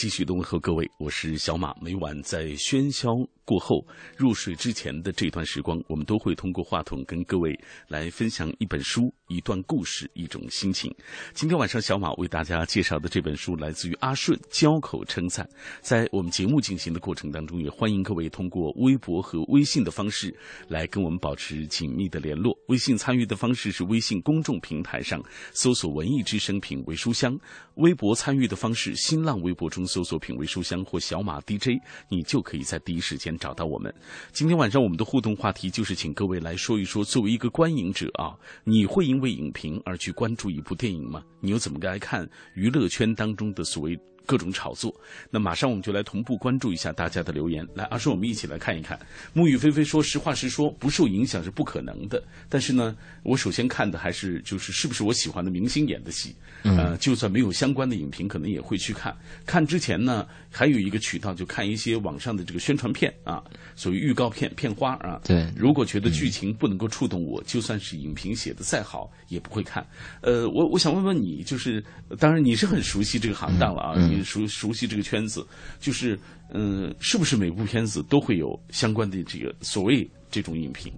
[0.00, 1.74] 继续的问候各位，我是小马。
[1.80, 3.16] 每晚在喧嚣
[3.48, 3.82] 过后
[4.14, 10.94] 入睡之前的这段时光，我们都会通过话筒跟各位来分享一本书、一段故事、一种心情。
[11.32, 15.48] 今天晚上小马为大家介绍的这本书来自于阿顺，交口称赞。
[15.80, 20.36] 在我们节目进行的过程当中，也欢迎各位通过微博和微信的方式
[20.68, 22.54] 来跟我们保持紧密的联络。
[22.66, 25.22] 微信参与的方式是微信公众平台上
[25.54, 27.34] 搜索“文艺之声品味书香”，
[27.76, 31.80] 微博参与的方式，新浪微博中搜索“品味书香”或小马 DJ，
[32.10, 33.94] 你就可以在第一时间找到我们。
[34.32, 41.22] 今天晚上我们的互动话题就是请各位来说一说，作为一个观影者啊，你会因为影评而去关注一部电影吗？
[41.40, 43.98] 你又怎么来看娱乐圈当中的所谓？
[44.28, 44.94] 各种炒作，
[45.30, 47.66] 那马上我们就来同步关注一下大家的留言。
[47.74, 49.00] 来，阿叔，我们一起来看一看。
[49.34, 52.22] 沐雨霏霏说：“实话实说，不受影响是不可能的。
[52.46, 56.36] 但是呢，我首先看的还是就是是不是我喜欢的明星演的戏。
[56.64, 59.16] 呃，就算没有相关的影评，可能也会去看。
[59.46, 63.42] 看之前呢，还有一个渠道，就看一些网上的这个宣传片啊，
[63.76, 65.18] 所谓预告片、片花啊。
[65.24, 69.86] 对，如果觉得剧情不能够触动我，就算是影评写的再好，也不会看。
[70.20, 71.82] 呃，我我想问问你，就是
[72.18, 73.94] 当然你是很熟悉这个行当了啊。
[74.24, 75.46] 熟熟悉这个圈子，
[75.80, 76.18] 就是
[76.52, 80.92] 嗯，是不是每部片子都会有相关的这个所谓这种影评？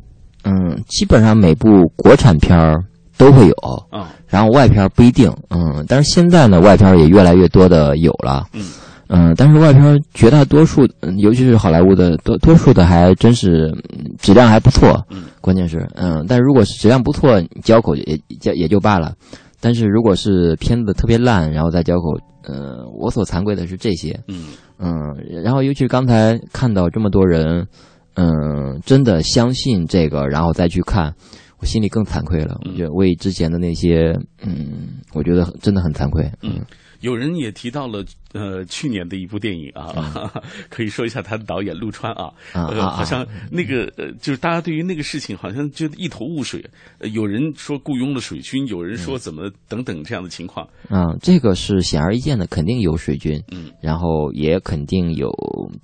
[0.44, 2.82] 嗯，基本上每部国产片儿
[3.18, 3.54] 都会有
[3.90, 8.64] 啊，然后外片不一定，嗯，但是现在呢，外片也越来越多的有了，嗯
[9.08, 13.70] 嗯，但是外片绝大多数，尤其是好莱坞的多多数的还真是
[14.18, 19.14] 质量还不错，嗯，关键是嗯，但如果是质量不错，交口也也也就罢了，
[19.60, 22.18] 但是如果是片子特别烂，然后再交口。
[22.42, 24.46] 呃，我所惭愧的是这些，嗯
[24.78, 27.68] 嗯，然后尤其是刚才看到这么多人，
[28.14, 31.14] 嗯，真的相信这个，然后再去看，
[31.58, 32.58] 我心里更惭愧了。
[32.64, 36.32] 我觉得为之前的那些，嗯，我觉得真的很惭愧。
[36.42, 36.64] 嗯，
[37.00, 38.04] 有人也提到了。
[38.32, 40.32] 呃，去年的一部电影啊，
[40.70, 46.64] 可以说一下他的导演陆川啊，呃，好像那个呃，就是大家对于那个事情好像就一头雾水，
[47.12, 50.64] 有人说雇佣了水军，有人说怎么等等这样的情况。
[50.90, 55.28] 嗯，这个是显而易见的，肯定有水军，嗯，然后也肯定有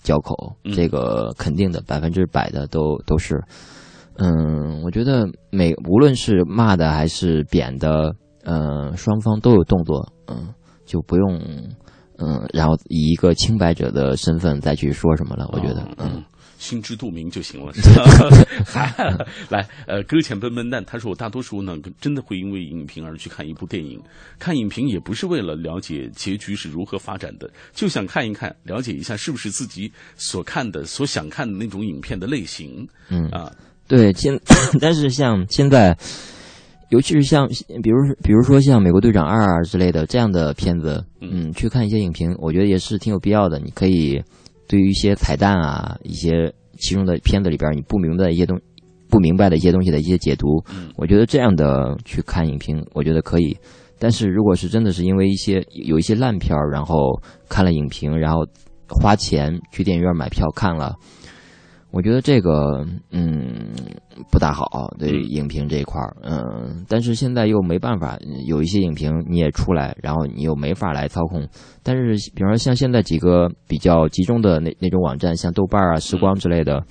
[0.04, 3.42] 交口，这个肯定的，百分之百的都都是。
[4.18, 10.54] 嗯，我觉得每无论是骂的还是贬的，嗯，双方都有动作，嗯，
[10.86, 11.38] 就不用。
[12.18, 15.46] 嗯，然后以一个清白者的身份再去说什么了？
[15.52, 16.24] 我觉得，嗯，
[16.56, 17.70] 心知肚明就行了。
[19.50, 24.00] 来， 呃，搁浅笨笨蛋，他说我大多数呢，真的会因为影评而去看一部电影。
[24.38, 32.88] 看影评也不是为了了解结局是如何发展的，就想看一看，了解一下是不是自己所看的、所想看的那种影片的类型。
[33.10, 33.52] 嗯啊，
[33.86, 34.40] 对，现
[34.80, 35.94] 但是像现在。
[36.90, 37.48] 尤其是像，
[37.82, 43.58] 比如比如说像《美国队长二》啊之类的这样的片子，嗯，去看一些影评，我觉得也是挺有必要的。
[43.58, 44.22] 你可以
[44.68, 48.60] 对于一些彩蛋啊、一些其中的片子里边你不明白的一些东、
[49.08, 50.62] 不明白的一些东西的一些解读，
[50.96, 53.56] 我觉得这样的去看影评，我觉得可以。
[53.98, 58.46] 但是如果是真的是因为一些有一些烂片儿，然后看了影评，然后
[58.88, 60.94] 花钱去电影院买票看了。
[61.90, 63.70] 我觉得这个嗯
[64.30, 64.66] 不大好，
[64.98, 71.46] 对影评这一块儿，嗯，但是现在又没办法，有一些影评你也出来，然后你又没法来操控。
[71.82, 76.84] 但是，比方说像现在几个比较集中的那那种网站，像豆瓣啊、时光之类的，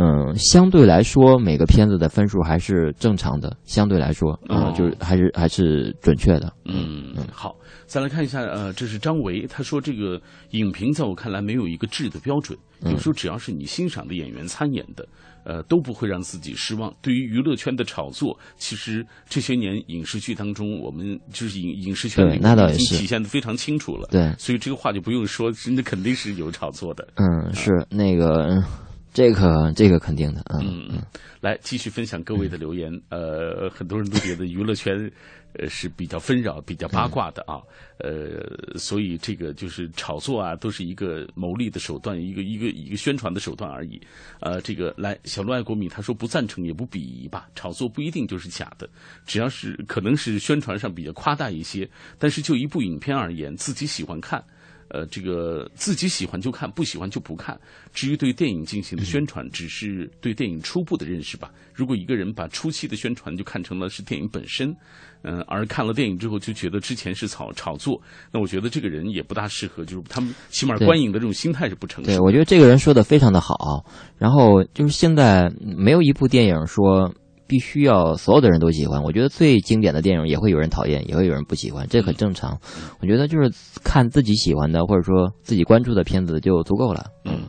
[0.00, 6.52] 嗯，相对来说每个片子的分数还是正常的，相对来说，嗯，就是还是还是准确的。
[6.66, 7.56] 嗯嗯，好。
[7.86, 15.08] 再来看一下，呃，这是张维，他说这个影评在我看来没有一个质的标准，有时候只要是你欣赏的演员参演的，
[15.44, 16.94] 呃，都不会让自己失望。
[17.00, 24.06] 对于娱乐圈的炒作，其实这些年影视剧当中，我们就是影影视圈里已经体现的非常清楚了。
[24.10, 27.08] 对，所以这个话就不用说，那肯定是有炒作的。
[27.14, 28.62] 嗯，是那个，
[29.12, 30.42] 这个这个肯定的。
[30.60, 31.02] 嗯嗯，
[31.40, 32.92] 来继续分享各位的留言。
[33.08, 35.10] 呃，很多人都觉得娱乐圈。
[35.54, 37.58] 呃，是比较纷扰、比较八卦的啊，
[38.00, 43.98] 呃，所以这个就是炒作啊，都是一个牟利的手段，一个一个一个宣传的手段而已。
[44.40, 48.86] 呃，这个来，小鹿爱国米他说不赞成也不鄙夷吧，炒作不一定就是假的，
[49.24, 54.44] 只要是可能是宣传上比较夸大一些，但是就一部影片而言，自己喜欢看。
[54.90, 57.58] 呃，这个自己喜欢就看，不喜欢就不看。
[57.92, 61.50] 至于对电影进行的宣传，只是对电影初步的认识吧。
[61.74, 64.74] 如果一个人把初期的宣传就看成了是电影本身，
[65.22, 68.00] 嗯，而看了电影之后就觉得之前是炒炒作，
[68.32, 69.84] 那我觉得这个人也不大适合。
[69.84, 72.10] 就是他们起码观影的这种心态是不成熟。
[72.10, 73.84] 对，我觉得这个人说的非常的好。
[74.16, 77.14] 然后就是现在没有一部电影说。
[77.48, 82.60] 必须要所有的人都喜欢，我觉得最经典的电影也会有人讨厌，也会有人不喜欢，这很正常。
[83.00, 83.50] 我觉得就是
[83.82, 87.06] 看自己喜欢的或者说自己关注的片子就足够了。
[87.24, 87.48] 嗯，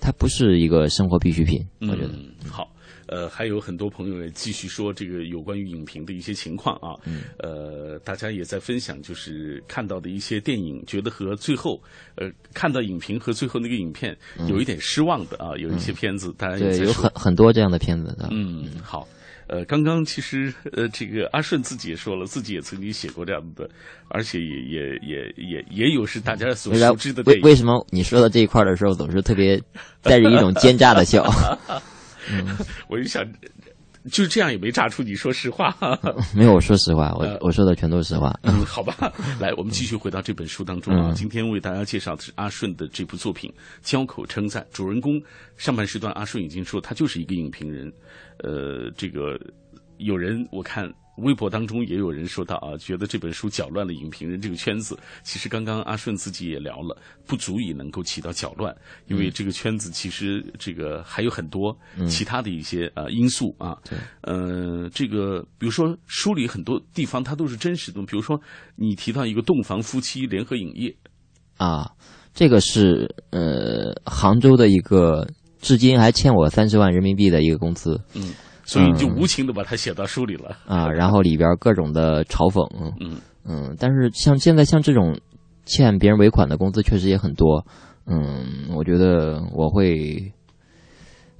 [0.00, 2.08] 它不是一个生活必需品，我觉得。
[2.14, 2.70] 嗯，好。
[3.06, 6.96] 呃，还有很多朋友也继续说这个有关于影评的一些情况啊。
[7.04, 11.78] 嗯呃，大家也在分享，就是看到的一些电影，觉得和最后
[12.14, 14.16] 呃看到影评和最后那个影片
[14.48, 18.26] 有一点失望的啊，有一些片子，大家也嗯对，有很很多这样的片子的。
[18.30, 19.06] 嗯，好。
[19.46, 23.68] 呃，刚刚其实呃，这个阿顺自己也说了，自己也曾经写过这样的，
[24.08, 27.42] 而且也也也也也有是大家所熟知的电影。
[27.42, 29.60] 为为什么你说到这一块的时候，总是特别
[30.02, 31.24] 带着一种奸诈的笑？
[32.30, 32.56] 嗯，
[32.88, 33.22] 我就想，
[34.10, 35.76] 就这样也没炸出你，说实话。
[36.34, 38.32] 没有，我说实话，我我说的全都是实话。
[38.44, 41.10] 嗯， 好吧，来，我们继续回到这本书当中啊。
[41.10, 43.50] 嗯今天为大家介绍的是阿顺的这部作品
[43.82, 45.20] 《交口称赞》，主人公
[45.56, 47.92] 上半时段阿顺已经说他就是一个影评人，
[48.38, 49.38] 呃，这个
[49.98, 50.92] 有人我看。
[51.18, 54.98] 微博当中也有人说到啊，觉得这本书搅乱了影评人这个圈子。
[55.22, 58.74] 其实刚刚阿顺自己也聊了，不足以能够起到搅乱，
[59.06, 63.78] 因为这个圈子其实这个还有很多嗯其他的一些呃因素啊。
[63.88, 68.36] 对，呃，这个比如说书里很多地方它都是真实的，比如说
[68.74, 70.92] 你提到一个洞房夫妻联合影业，
[71.58, 71.88] 啊，
[72.34, 75.24] 这个是呃杭州的一个，
[75.64, 77.98] 至今还欠我三十万人民币的一个工资。
[78.14, 78.32] 嗯，
[78.64, 79.16] 所以你就嗯。
[79.16, 80.56] 无情的把它写到书里了。
[80.66, 82.64] 啊，然后里边各种的嘲讽，
[83.00, 83.16] 嗯。
[83.46, 85.18] 嗯，但是像现在像这种
[85.64, 87.64] 欠别人尾款的工资确实也很多，
[88.06, 90.32] 嗯，我觉得我会，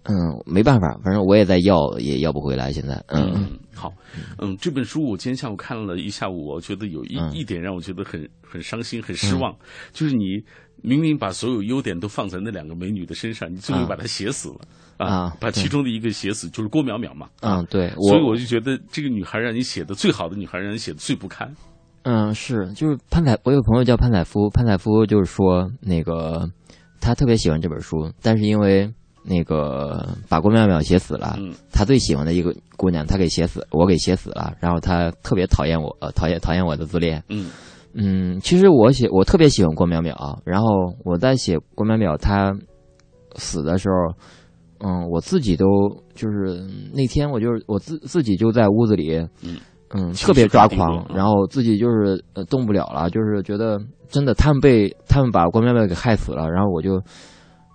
[0.05, 0.15] 嗯，
[0.47, 3.33] 没办法，反正我也在要，也要不回来，现在，嗯。
[3.35, 3.93] 嗯，好，
[4.39, 7.33] 嗯，这本书我今天下午看了一下午，我觉得有一、嗯。
[7.33, 9.55] 一点让我觉得很很伤心、很失望，
[9.93, 10.43] 就是你
[10.83, 14.61] 明明把所有优点都放在那两个美女的身上，你最后啊把她写死了。
[14.97, 17.29] 啊把其中的一个写死，就是郭淼淼嘛。
[17.41, 21.53] 嗯，对，所以我就觉得这个女孩让你写的最好的女孩，让你写的最不堪。
[22.03, 26.49] 嗯，是，就是潘采，我有朋友叫潘采夫，潘采夫就是说那个
[27.01, 28.89] 他特别喜欢这本书，但是因为
[29.25, 37.21] 那个把郭淼淼写死了，嗯他最喜欢的一个姑娘，他给写死，我给写死了，然后他特别讨厌我，呃，讨厌讨厌我的自恋。
[37.29, 37.51] 嗯
[37.95, 40.69] 嗯，其实我写我特别喜欢郭淼淼，然后
[41.05, 42.53] 我在写郭淼淼她
[43.37, 44.15] 死的时候，
[44.87, 45.67] 嗯，我自己都
[46.15, 49.57] 就是那天我就是我自自己就在屋子里，嗯
[49.91, 57.01] 嗯，特别抓狂，然后自己就是呃动不了了，就是觉得真的他们被他们把郭淼淼给害死了，然后我就，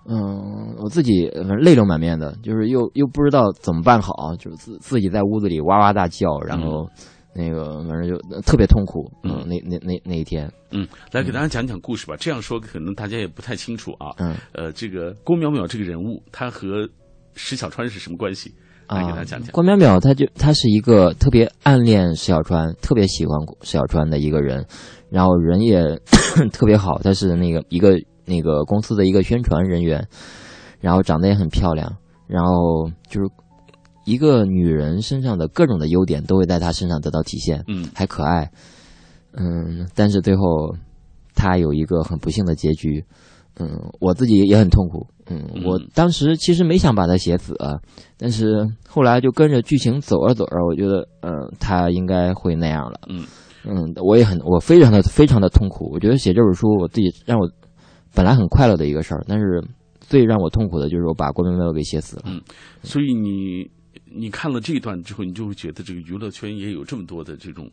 [0.06, 1.28] 嗯，我自己
[1.62, 6.86] 泪流满面的，就是又又不知道怎么办好，就是自自己在屋子里哇哇大叫，然后
[7.34, 12.16] 那个反正就特别痛苦，嗯，那那那那一天，嗯，来给大家讲讲故事吧。
[12.18, 14.14] 这样说可能大家也不太清楚啊。
[14.18, 16.88] 嗯，呃，这个郭淼淼这个人物，他和
[17.34, 18.52] 石小川是什么关系？
[18.86, 19.52] 啊给大家讲讲。
[19.52, 24.66] 郭淼淼，他就他是一个特别暗恋石小川，特别喜欢石小川的一个人，
[25.08, 25.80] 然后人也
[26.52, 30.08] 特别好，他是那个一个那个公司的一个宣传人员，
[30.80, 33.28] 然后长得也很漂亮，然后就是
[34.10, 38.50] 一个女人身上的各种的优点都会在她身上得到体现，嗯，还可爱，
[39.32, 40.74] 嗯，但是最后
[41.34, 43.04] 她有一个很不幸的结局，
[43.58, 43.68] 嗯，
[44.00, 47.78] 我自己也很痛苦，嗯，我当时其实没想把她写死啊，
[48.18, 53.24] 但是后来就跟着剧情走着走着，我觉得，嗯，她应该会那样了，嗯。
[53.62, 57.46] 嗯，我也很，我非常的非常的痛苦，我觉得写这本书，我自己让我
[58.14, 59.62] 本来很快乐的一个事儿，但是
[60.00, 62.40] 最让我痛苦的就是我把郭淼淼给写死了，嗯，
[62.82, 63.70] 所以你
[64.12, 67.70] 你看了这一段之后，你就会觉得这个娱乐圈也有这么多的这种，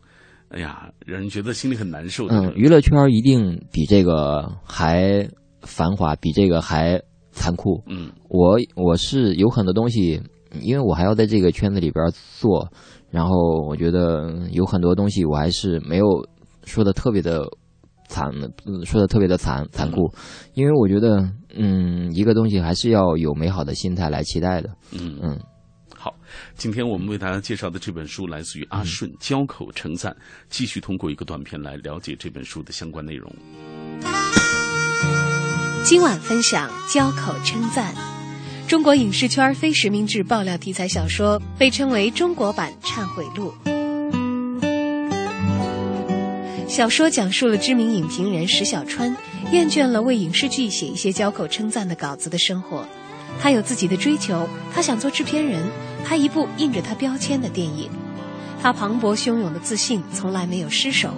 [0.50, 2.36] 哎呀，让人觉得心里很难受的。
[2.36, 5.28] 嗯，娱乐圈一定比这个还
[5.62, 7.84] 繁华，比这个还残酷。
[7.88, 10.22] 嗯，我我是有很多东西，
[10.62, 12.06] 因为我还要在这个圈子里边
[12.40, 12.72] 做，
[13.10, 13.36] 然后
[13.68, 16.06] 我觉得有很多东西我还是没有
[16.66, 17.44] 说的特别的
[18.08, 18.30] 残，
[18.66, 20.14] 嗯说的特别的残残酷，
[20.54, 24.70] 因为我觉得，嗯，一个东西还是要有美好的心态来期待的。
[24.94, 25.40] 嗯嗯。
[26.08, 26.16] 好，
[26.56, 30.16] 今天我们为大家介绍的这本书来自于阿顺交口称赞，
[30.50, 33.30] 继续通过一个短片来了解这本书的相关内容。
[35.84, 37.94] 今晚分享交口称赞。
[38.70, 43.54] 中国影视圈非实名制爆料题材小说，被称为中国版《忏悔录》。
[46.70, 49.14] 小说讲述了知名影评人石小川
[49.52, 52.88] 厌倦了为影视剧写一些交口称赞的稿子的生活。
[53.40, 55.70] 他有自己的追求，他想做制片人，
[56.08, 57.90] 拍一部印着他标签的电影。
[58.62, 61.12] 他磅礴汹涌的自信从来没有失手。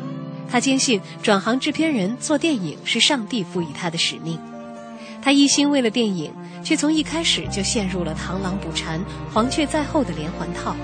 [0.49, 4.39] 他坚信转行制片人做电影是上帝赋予他的使命。
[5.21, 6.33] 他一心为了电影，
[6.63, 8.99] 却从一开始就陷入了螳螂捕蝉、
[9.31, 10.75] 黄雀在后的连环套。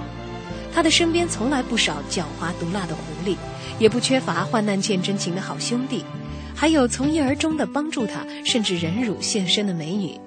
[0.72, 3.36] 他的身边从来不少狡猾毒辣的狐狸，
[3.80, 6.06] 也不缺乏患难见真情的好兄弟，
[6.54, 10.20] 还有从一而终的帮助他，甚至忍辱献身的美女。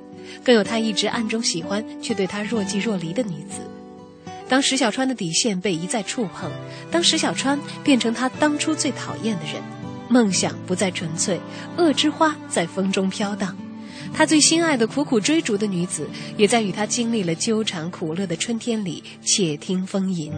[0.45, 3.61] 更有他一直暗中喜欢却对他若即若离的女子。
[4.49, 6.51] 当石小川的底线被一再触碰，
[6.91, 9.62] 当石小川变成他当初最讨厌的人，
[10.09, 11.39] 梦想不再纯粹，
[11.76, 13.57] 恶之花在风中飘荡。
[14.14, 16.09] 他最心爱的苦苦追逐的女子，
[16.39, 20.33] 也在与他经历了纠缠苦乐的春天里，且听风吟。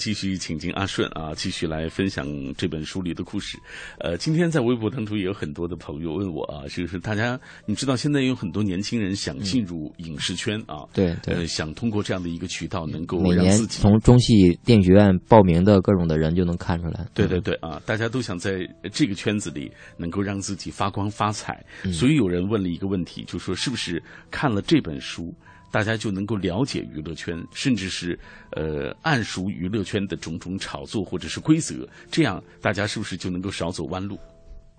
[0.00, 2.26] 继续请进阿顺啊，继续来分享
[2.56, 3.58] 这本书里的故事。
[3.98, 17.06] 呃，今天在微博当中也有很多的朋友问我啊，就是大家你知道现在有很多年轻人想进入影视圈啊，对对呃，想通过这样的一个渠道能够每年让自己从中戏电影学院报名的各种的人就能看出来。
[17.12, 25.34] 对对对啊，大家都想在这个圈子里能够让自己发光发财，嗯所以有人问了一个问题，就说是不是看了这本书，
[25.70, 28.18] 大家就能够了解娱乐圈，甚至是
[28.56, 34.18] 呃暗熟娱乐圈的种种炒作或者是规则，这样大家是不是就能够少走弯路？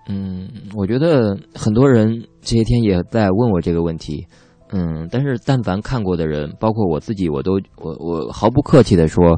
[0.09, 4.25] 嗯，我觉得很多人这些天也在问我这个问题。
[4.73, 9.37] 嗯，但是但凡看过的人，包括我自己，我都我我毫不客气的说，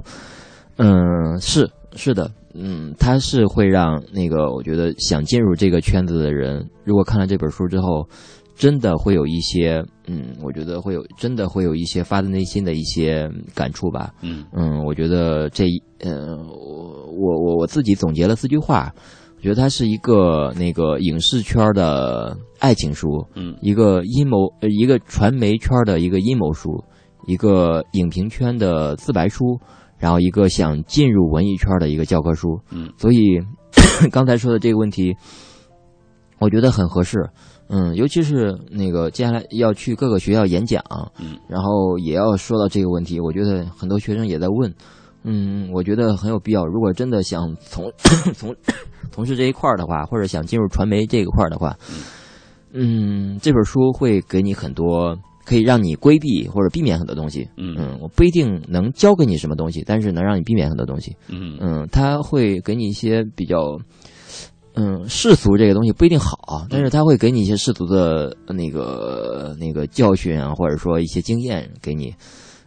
[0.78, 8.08] 嗯，是是的，嗯，他是会让那个我觉得想进入这个圈子的人，如果看了这本书之后，
[8.56, 14.14] 真的会有一些，嗯，我觉得会有真的会有一些发自内心的一些感触吧。
[14.22, 18.94] 嗯嗯，我觉得这一，呃，我我我我自己总结了四句话，
[19.38, 26.84] 我觉得它是一个那个影视圈的爱情书，嗯一个阴谋，呃，一个传媒圈的一个阴谋书，
[27.26, 29.60] 一个影评圈的自白书，
[29.98, 32.60] 然后一个想进入文艺圈的一个教科书。
[32.72, 33.40] 嗯，所以
[34.12, 35.16] 刚才说的这个问题，
[36.40, 37.18] 我觉得很合适。
[37.70, 40.84] 嗯，尤其是那个接下来要去各个学校演讲，
[41.20, 43.20] 嗯，然后也要说到这个问题。
[43.20, 44.74] 我觉得很多学生也在问，
[45.24, 46.66] 嗯，我觉得很有必要。
[46.66, 47.92] 如果真的想从
[48.36, 48.56] 从
[49.12, 51.76] 从事这一块儿的话，或者想进入传媒这一块儿的话，
[52.74, 57.48] 嗯，这本书会给你很多可以让你规避或者避免很多东西。
[57.58, 61.16] 嗯我不一定能教给你什么东西，但是能让你避免很多东西。
[61.30, 63.80] 嗯嗯，它会给你一些比较。
[64.76, 72.14] 嗯，世俗这个东西不一定好，但是他会给你一些世俗的那个那个教训啊，或者说一些经验给你。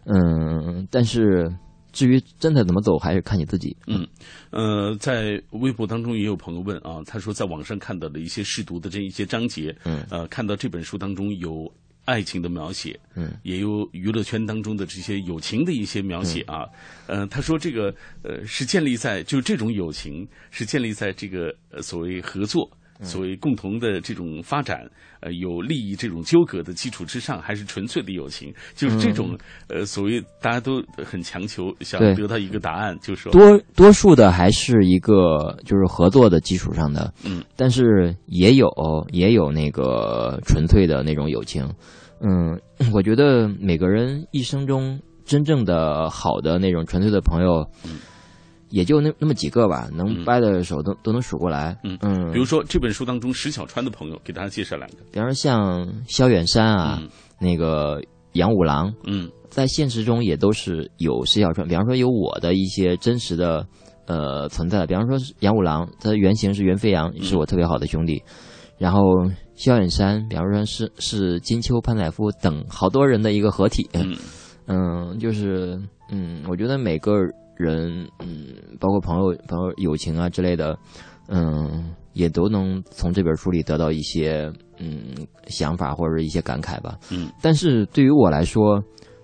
[0.05, 1.53] 嗯，但是
[1.91, 3.75] 至于真的怎么走，还是看你自己。
[3.87, 4.07] 嗯，
[4.51, 11.69] 呃，在微博当中也有朋友问啊，他说在网上看到的一些试读的这一些章节，嗯，呃，看到这本书当中有
[12.07, 16.63] 爱情的描写，嗯，也有娱乐圈当中的这些友情的一些描写啊，
[17.05, 17.93] 呃，他说这个
[18.23, 22.71] 呃是建立在就这种友情是建立在这个呃所谓合作。
[23.01, 24.89] 所谓共同的这种发展，
[25.19, 28.53] 呃，有利益这种纠葛的基础之上，还是纯粹的友情？
[28.75, 29.37] 就是这种，
[29.67, 32.13] 呃，所谓大家都很强求想对。
[32.15, 33.31] 得到一个答案，就是说。
[33.31, 38.69] 多多数的还是一个就是合作的基础上的，嗯，但是也有
[39.11, 41.67] 也有那个纯粹的那种友情，
[42.21, 42.59] 嗯，
[42.93, 47.99] 我觉得每个人一生中真正的好的那种纯粹的朋友，嗯，
[48.69, 51.97] 也就那那么几个吧，能掰的手都、都能数过来，嗯。
[52.01, 57.01] 嗯，比如说这本书当中石小川的朋友，给大家介绍两个，比方说像萧远山啊，
[57.39, 58.01] 那个
[58.33, 63.65] 杨五郎，嗯，在现实中也都是有石小川，比方说有我的一些真实的
[64.05, 68.21] 呃存在，比方说杨五郎，他的原型是袁飞扬，是我特别好的兄弟，
[68.77, 68.99] 然后
[69.55, 73.89] 萧远山，比方说是是金秋、潘采夫等好多人的一个合体，
[74.67, 75.79] 嗯就是
[76.11, 77.13] 嗯，我觉得每个
[77.57, 80.77] 人嗯，包括朋友、朋友友情啊之类的，
[81.27, 85.13] 嗯，也都能从这本书里得到一些嗯
[85.47, 86.97] 想法或者一些感慨吧。
[87.11, 88.81] 嗯，但是对于我来说，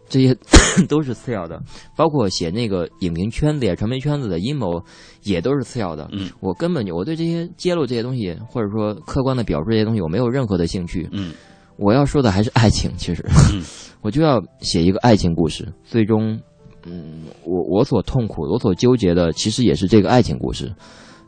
[0.10, 0.36] 这些
[0.88, 1.62] 都是次要的，
[1.96, 4.84] 包括写那个影评圈子呀、传媒圈子的阴谋，
[5.24, 6.08] 也都是次要的。
[6.12, 11.08] 嗯，我根本就我对这些揭露这些东西，或者说客观的表述这些东西，我没有任何的兴趣。
[11.12, 11.34] 嗯，
[11.78, 13.26] 我要说的还是爱情，其实，
[14.02, 16.40] 我就要写一个爱情故事，最终。
[16.86, 20.72] 嗯，我我所痛苦，我所纠结的，其实也是这个爱情故事。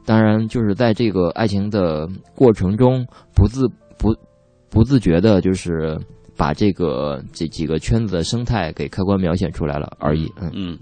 [0.05, 3.03] 当然，就是在这个爱情的过程中，
[3.33, 4.15] 不自不
[4.69, 5.99] 不自觉的，就是
[6.37, 10.31] 把这个这几个圈子的生态给客观描写出来了而已。
[10.39, 10.79] 嗯嗯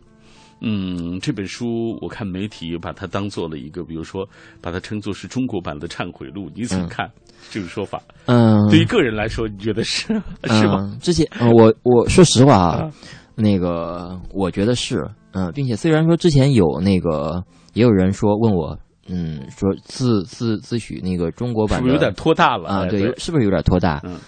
[0.65, 4.28] 嗯，这本书我看媒体把它当做了一个，比如说
[4.61, 7.09] 把它称作是中国版的《忏悔录》，你怎么看
[7.49, 8.01] 这个说法？
[8.26, 10.07] 嗯，对于个人来说，你觉得是
[10.45, 10.89] 是吗？
[10.91, 12.91] 嗯、之前、呃、我我说实话啊。
[13.36, 18.78] 那个，我觉得是，嗯、呃，并且虽然说之前有那个，也有人说问我，
[19.08, 22.86] 嗯，说自自自诩那个中国版是不是有点拖大了啊？
[22.86, 24.02] 对，是不是有点拖大？
[24.04, 24.20] 嗯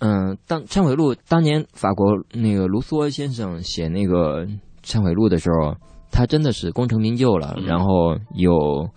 [0.00, 4.46] 嗯，当《忏悔录》当年法国那个卢梭先生写那个
[4.82, 5.76] 《忏悔录》的时候，
[6.10, 8.88] 他真的是功成名就了，然后有，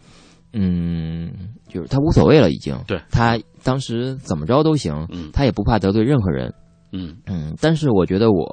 [0.53, 1.29] 嗯，
[1.67, 2.77] 就是他无所谓了，已经。
[2.87, 3.01] 对。
[3.11, 6.53] 他当时怎么着都行，他也不怕得罪任何人。
[6.93, 7.53] 嗯嗯。
[7.59, 8.45] 但是我觉得我，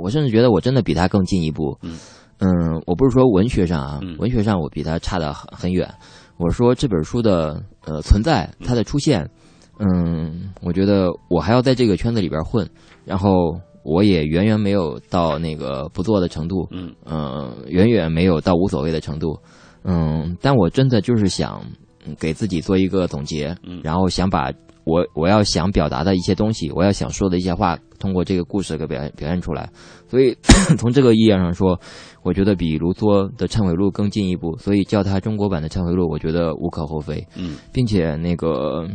[0.00, 1.76] 我甚至觉得我真的比他更进一步。
[1.82, 1.98] 嗯。
[2.38, 5.88] 嗯，我不是说文学上啊，文学上我比他差的很很远。
[6.36, 9.26] 我说这本书的呃存在，它的出现。
[9.78, 12.68] 嗯，我觉得我还要在这个圈子里边混，
[13.06, 19.38] 然后我也远远没有到那个不做的程度，嗯，呃，远远没有到无所谓的程度，
[19.84, 21.62] 嗯，但我真的就是想
[22.18, 24.52] 给自己做一个总结，嗯，然后想把
[24.86, 29.68] 我我要想表达的一些东西，我要想说的一些话，通过这个故事给表现表现出来。
[30.08, 30.34] 所以
[30.78, 31.78] 从这个意义上说，
[32.22, 38.88] 我觉得比卢梭的《忏悔录》更进一步，所以叫它中国版的《忏悔录》，我觉得无可厚非，嗯，并且那个。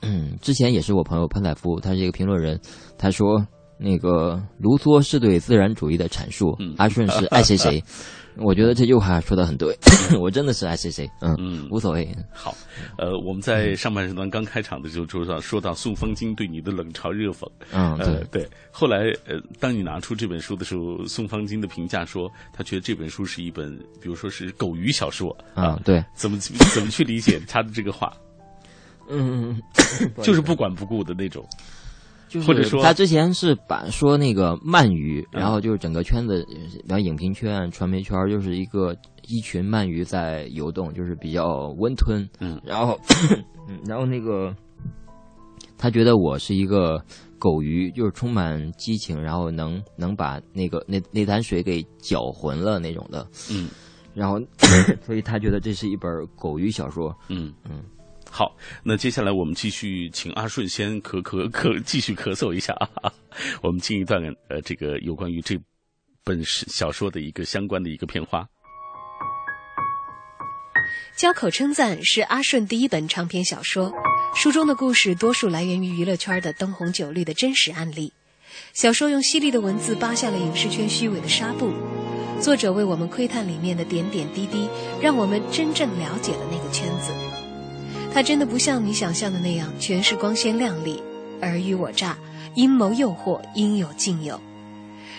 [0.00, 2.60] 嗯，之前也是我朋友潘采夫，他是一个评论人，
[2.96, 3.44] 他说
[3.78, 7.82] 那个卢梭是对自然主义的阐述，阿顺是爱谁谁。
[8.40, 9.76] 我觉得这句话说的很对，
[10.20, 12.08] 我真的是爱谁谁，嗯嗯，无所谓。
[12.32, 12.54] 好，
[12.96, 18.24] 呃，我们在上半时段刚开场的时候说到说到宋方金对你的冷嘲热讽，嗯，对。
[18.30, 18.48] 对。
[18.70, 25.36] 后来呃，当你拿出这本书的时候，宋方金的评价说，他觉得这本书是一本，比如说是狗鱼小说。
[25.54, 28.12] 啊，对，怎么怎么去理解他的这个话？
[29.10, 29.60] 嗯，
[30.22, 31.44] 就是不管不顾的那种，
[32.28, 36.46] 就是或者说他之前是把说那个鳗鱼，然后就是整个圈子，
[36.86, 38.94] 然后影评圈、传媒圈就是一个
[39.26, 42.28] 一群鳗鱼在游动，就是比较温吞。
[42.40, 42.98] 嗯，然后，
[43.86, 44.54] 然后那个
[45.76, 47.02] 他觉得我是一个
[47.38, 53.26] 狗鱼，就是充满激情，然后能能把那个那那潭水给搅浑了那种的。
[53.50, 53.68] 嗯，
[54.14, 54.38] 然后
[55.00, 57.14] 所以他觉得这是一本狗鱼小说。
[57.28, 57.82] 嗯嗯。
[58.30, 63.12] 好，那接下来我们继续请阿顺先咳咳咳，继续咳嗽一下啊。
[63.62, 65.58] 我们进一段呃，这个有关于这
[66.22, 68.46] 本小说的一个相关的一个片花。
[71.16, 73.92] 交口称赞是阿顺第一本长篇小说，
[74.36, 78.12] 书中的故事多数来源于娱乐圈的灯红酒绿的真实案例。
[78.72, 81.72] 小说用犀利的文字扒下了影视圈虚伪的纱布，
[82.40, 84.68] 作者为我们窥探里面的点点滴滴，
[85.02, 87.12] 让我们真正了解了那个圈子。
[88.12, 91.02] 它真的不像你想象的那样全是光鲜亮丽、
[91.40, 92.16] 尔虞我诈、
[92.54, 94.40] 阴谋诱惑、应有尽有。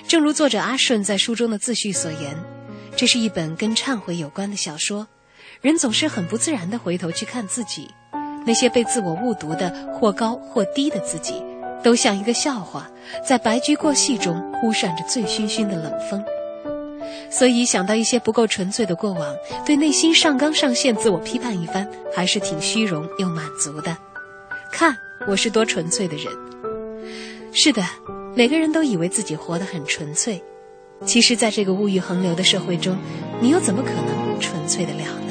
[0.08, 2.36] 正如作者阿顺在书中的自序所言，
[2.96, 5.08] 这是一本跟忏悔有关的小说。
[5.62, 7.90] 人总是很不自然地回头去看自己，
[8.46, 11.36] 那些被自我误读的或高或低的自己，
[11.84, 12.90] 都像一个笑话，
[13.26, 16.24] 在白驹过隙中忽闪着醉醺醺的冷风。
[17.30, 19.36] 所以想到一些不够纯粹的过往，
[19.66, 23.96] 对内心上纲上线自我批判一番，还是挺虚荣又满足的。
[24.72, 24.96] 看
[25.28, 26.26] 我是多纯粹的人。
[27.52, 27.84] 是的，
[28.36, 30.42] 每个人都以为自己活得很纯粹，
[31.06, 32.98] 其实，在这个物欲横流的社会中，
[33.42, 35.29] 你又怎么可能纯粹得了呢？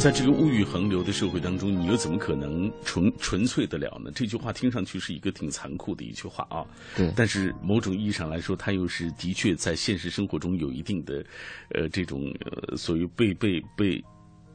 [0.00, 4.10] 在这个物欲横流的社会当中，你又怎么可能纯纯粹得了呢？
[4.14, 6.64] 这句话听上去是一个挺残酷的一句话啊。
[6.96, 7.12] 对。
[7.14, 11.22] 但是某种意义上来说，它又是的确在现实生活中有一定的，
[11.74, 14.02] 呃，这种呃，所谓被被被，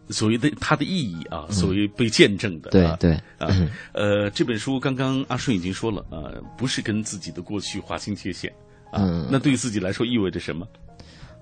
[0.10, 2.72] 所谓的它的意义啊，所谓被见证的。
[2.72, 3.12] 对对。
[3.38, 3.56] 啊，
[3.94, 6.26] 呃，这本书刚刚阿顺已经说了啊，
[6.58, 8.52] 不是跟自己的过去划清界限
[8.92, 9.28] 啊。
[9.32, 10.66] 那对于自己来说意味着什么？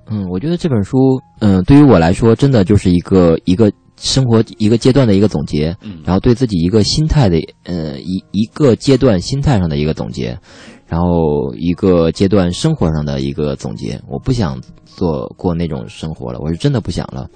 [0.08, 0.98] 嗯，我觉得这本书，
[1.40, 3.72] 嗯，对于我来说，真的就是一个一个。
[3.98, 10.38] 生活一个阶段的一个总结，然后对自己一个心态的呃一一个阶段心态上的一个总结，
[10.88, 14.02] 然后一个阶段生活上的一个总结。
[14.08, 17.28] 我不想做过那种生活了，我是真的不想了。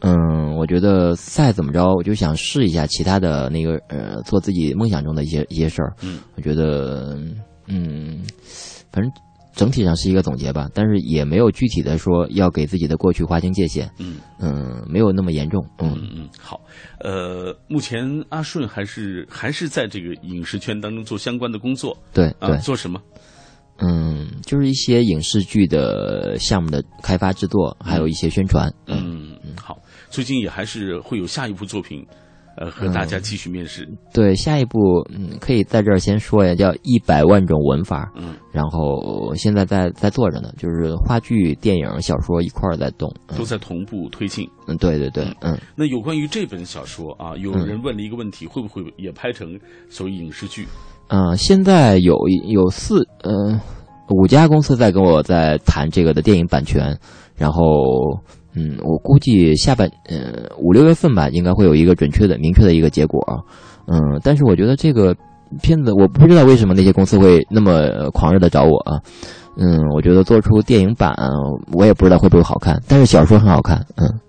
[0.00, 5.94] 嗯，我觉得再怎么着，我就想试一下其他的那个呃，做自己梦想中的一些一些事儿。
[6.02, 7.18] 嗯，我觉得
[7.66, 8.20] 嗯，
[8.92, 9.10] 反正。
[9.56, 13.90] 整体上是一个总结吧，但是也没有具体的说要给自己的过去划清界限。
[13.98, 15.66] 嗯嗯，没有那么严重。
[15.78, 16.60] 嗯嗯，好。
[17.00, 21.96] 呃，目前阿顺还是还是在这个影视圈当中做相关的工作。
[22.12, 23.00] 对对，做什么？
[23.78, 28.70] 嗯，就是一些影视剧的项目的开发制作，还有一些宣传。
[28.86, 29.78] 嗯嗯，好。
[30.10, 32.06] 最近也还是会有下一部作品。
[32.56, 33.86] 呃，和大家继续面试。
[34.12, 34.78] 对，下一步，
[35.10, 38.10] 嗯，可以在这儿先说一下，叫一百万种文法。
[38.16, 44.48] 嗯，然后现在在在做着呢，就是话剧、电影、小说一块儿在动，都在同步推进。
[44.66, 45.58] 嗯，对对对，嗯。
[45.76, 49.58] 那有关于这本小说啊，有人问了一个问题，会不会也拍成
[49.90, 50.66] 所谓影视剧？
[51.08, 52.16] 嗯，现在有
[52.48, 53.60] 有四嗯
[54.08, 56.98] 五家公司在跟我在谈这个的电影版权，
[57.36, 57.62] 然后。
[58.56, 63.36] 嗯，我估计下半呃五六月份吧，应该会有一个准确的、明确的一个结果啊。
[63.86, 65.14] 嗯，但是我觉得这个
[65.62, 68.98] 片子，我不知道为什么那些公司会那么狂热的找我啊。
[69.58, 71.14] 嗯，我觉得做出电影版，
[71.72, 73.84] 我也不知道会不会好看，但是小说很好看。
[73.96, 74.20] 嗯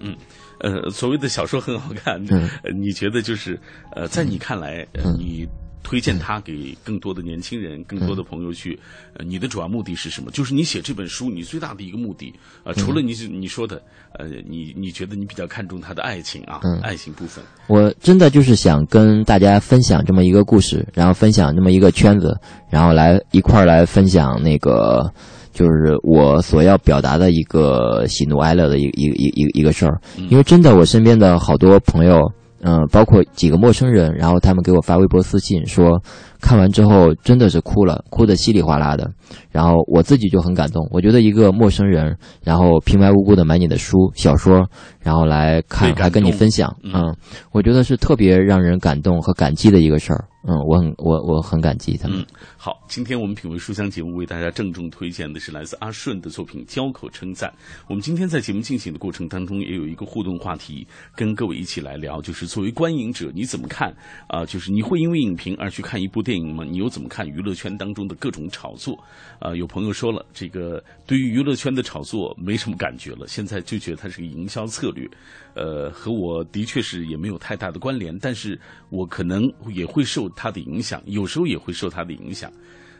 [0.00, 0.14] 嗯，
[0.60, 2.48] 呃，所谓的小说很好看，嗯，
[2.80, 3.58] 你觉得就是
[3.94, 4.86] 呃，在你看来，
[5.18, 5.48] 你。
[5.82, 8.78] 推荐他给更多的年轻人、更多的朋友去。
[9.14, 10.30] 呃，你的主要目的是什么？
[10.30, 13.82] 就是你写这本书，你最大的一个目的啊，除了你你说的，
[14.18, 17.44] 呃，你你觉得你比较看重他的爱情啊，爱情部分。
[17.66, 22.38] 我真的就是想跟大家分享这么一个故事，然后分享这么一个圈子，
[22.70, 25.12] 然后来一块儿来分享那个，
[25.52, 30.00] 就是我所要表达的一个喜怒哀乐的一一一一一个事儿。
[30.28, 32.32] 因为真的，我身边的好多朋友。
[32.62, 36.02] 嗯，包括几个陌生人，然后他们给我发微博私信说，
[36.40, 39.10] 看完之后真的是哭了，哭得稀里哗啦的。
[39.50, 44.68] 然后我自己就很感动，我觉得一个陌生人，然后平白无故的买你的书小说，
[45.00, 47.14] 然后来看，来跟你分享，嗯，
[47.52, 50.24] 我觉得是特别让人感动和感激的一个事儿。
[50.48, 52.24] 嗯，我很我我很感激他们。
[52.56, 57.50] 好，今天我们品味书香节目为大家郑重推荐的是来自阿顺的作品《交口称赞》。
[57.88, 63.94] 我们今天在节目进行的过程当中，也有一个互动话题，跟各位一起来聊，就是作为观影者，你怎么看
[64.28, 64.46] 啊？
[64.46, 66.64] 就是你会因为影评而去看一部电影吗？
[66.64, 68.98] 你又怎么看娱乐圈当中的各种炒作？
[69.38, 75.08] 啊，有朋友说了，这个对于娱乐圈的炒作没什么感觉了，现在就觉得它是个营销策略。
[75.54, 78.58] 呃，和我的确是也没有太大的关联，但是
[78.90, 82.52] 我可能也会受它的影响，有时候也会受它的影响。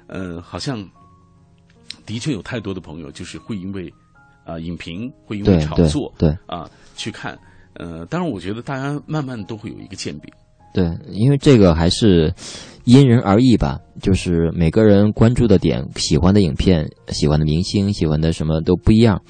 [0.06, 0.84] 嗯，好像
[2.04, 3.92] 的确有太多的朋友就是会因为
[4.44, 7.38] 啊影评，会因为炒作，对啊去看。
[7.74, 10.30] 呃，当然，我觉得大家慢慢都会有一个鉴别。
[10.72, 12.32] 对，因为这个还是
[12.84, 19.20] 因人而异吧，就是每个人关注的点、喜欢的影片、喜欢的明星、喜欢的什么都不一样。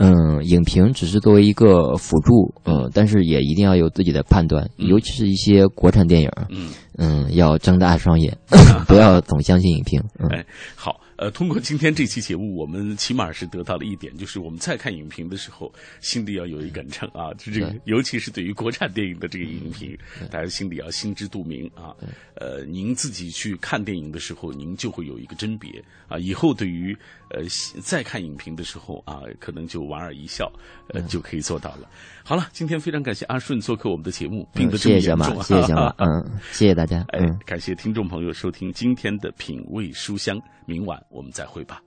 [0.00, 8.38] 嗯，影评只是作为一个辅助，嗯，但是也一定要有自己的判断，尤其是一些国产电影，嗯嗯，要睁大双眼，
[8.86, 10.00] 不要总相信影评。
[10.30, 10.97] 哎，好。
[11.18, 19.98] 呃，通过今天这期节目，我们起码是得到了一点，就是我们在看影评的时候，心里要有一 杆秤啊，就这个，尤其是对于国产电影的这个影评，
[20.30, 21.92] 大家心里要心知肚明啊。
[22.36, 26.16] 呃，您自己去看电影的时候，您就会有一个甄别啊。
[26.20, 26.96] 以后对于
[27.30, 27.42] 呃
[27.82, 30.48] 再看影评的时候啊，可能就莞尔一笑，
[30.90, 31.90] 呃，就可以做到了。
[32.28, 36.22] 好了，今天非常感谢阿顺做客我们的节目，并不这么严重，谢谢小马， 嗯，
[36.52, 41.80] 谢谢大家，哎，感谢听众朋友收听今天的品味书香，明晚我们再会吧。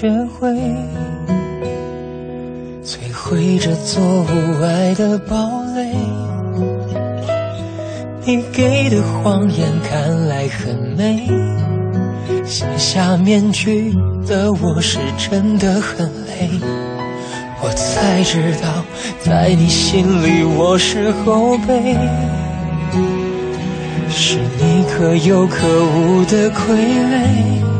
[0.00, 0.48] 学会
[2.82, 5.36] 摧毁这座无爱的堡
[5.76, 5.94] 垒。
[8.24, 11.28] 你给的谎言看来很美，
[12.46, 13.92] 卸下面具
[14.26, 16.48] 的我是真的很累。
[17.62, 18.82] 我才知道，
[19.20, 21.94] 在你心里我是后辈，
[24.08, 27.79] 是你可有可无的傀儡。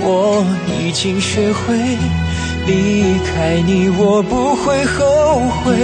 [0.00, 1.74] 我已经学会
[2.66, 5.76] 离开你，我不会后悔。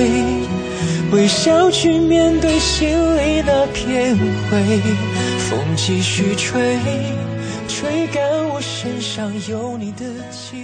[1.13, 4.81] 微笑去面对心里那片灰，
[5.39, 6.79] 风继续吹，
[7.69, 10.64] 吹干我身上有你的气。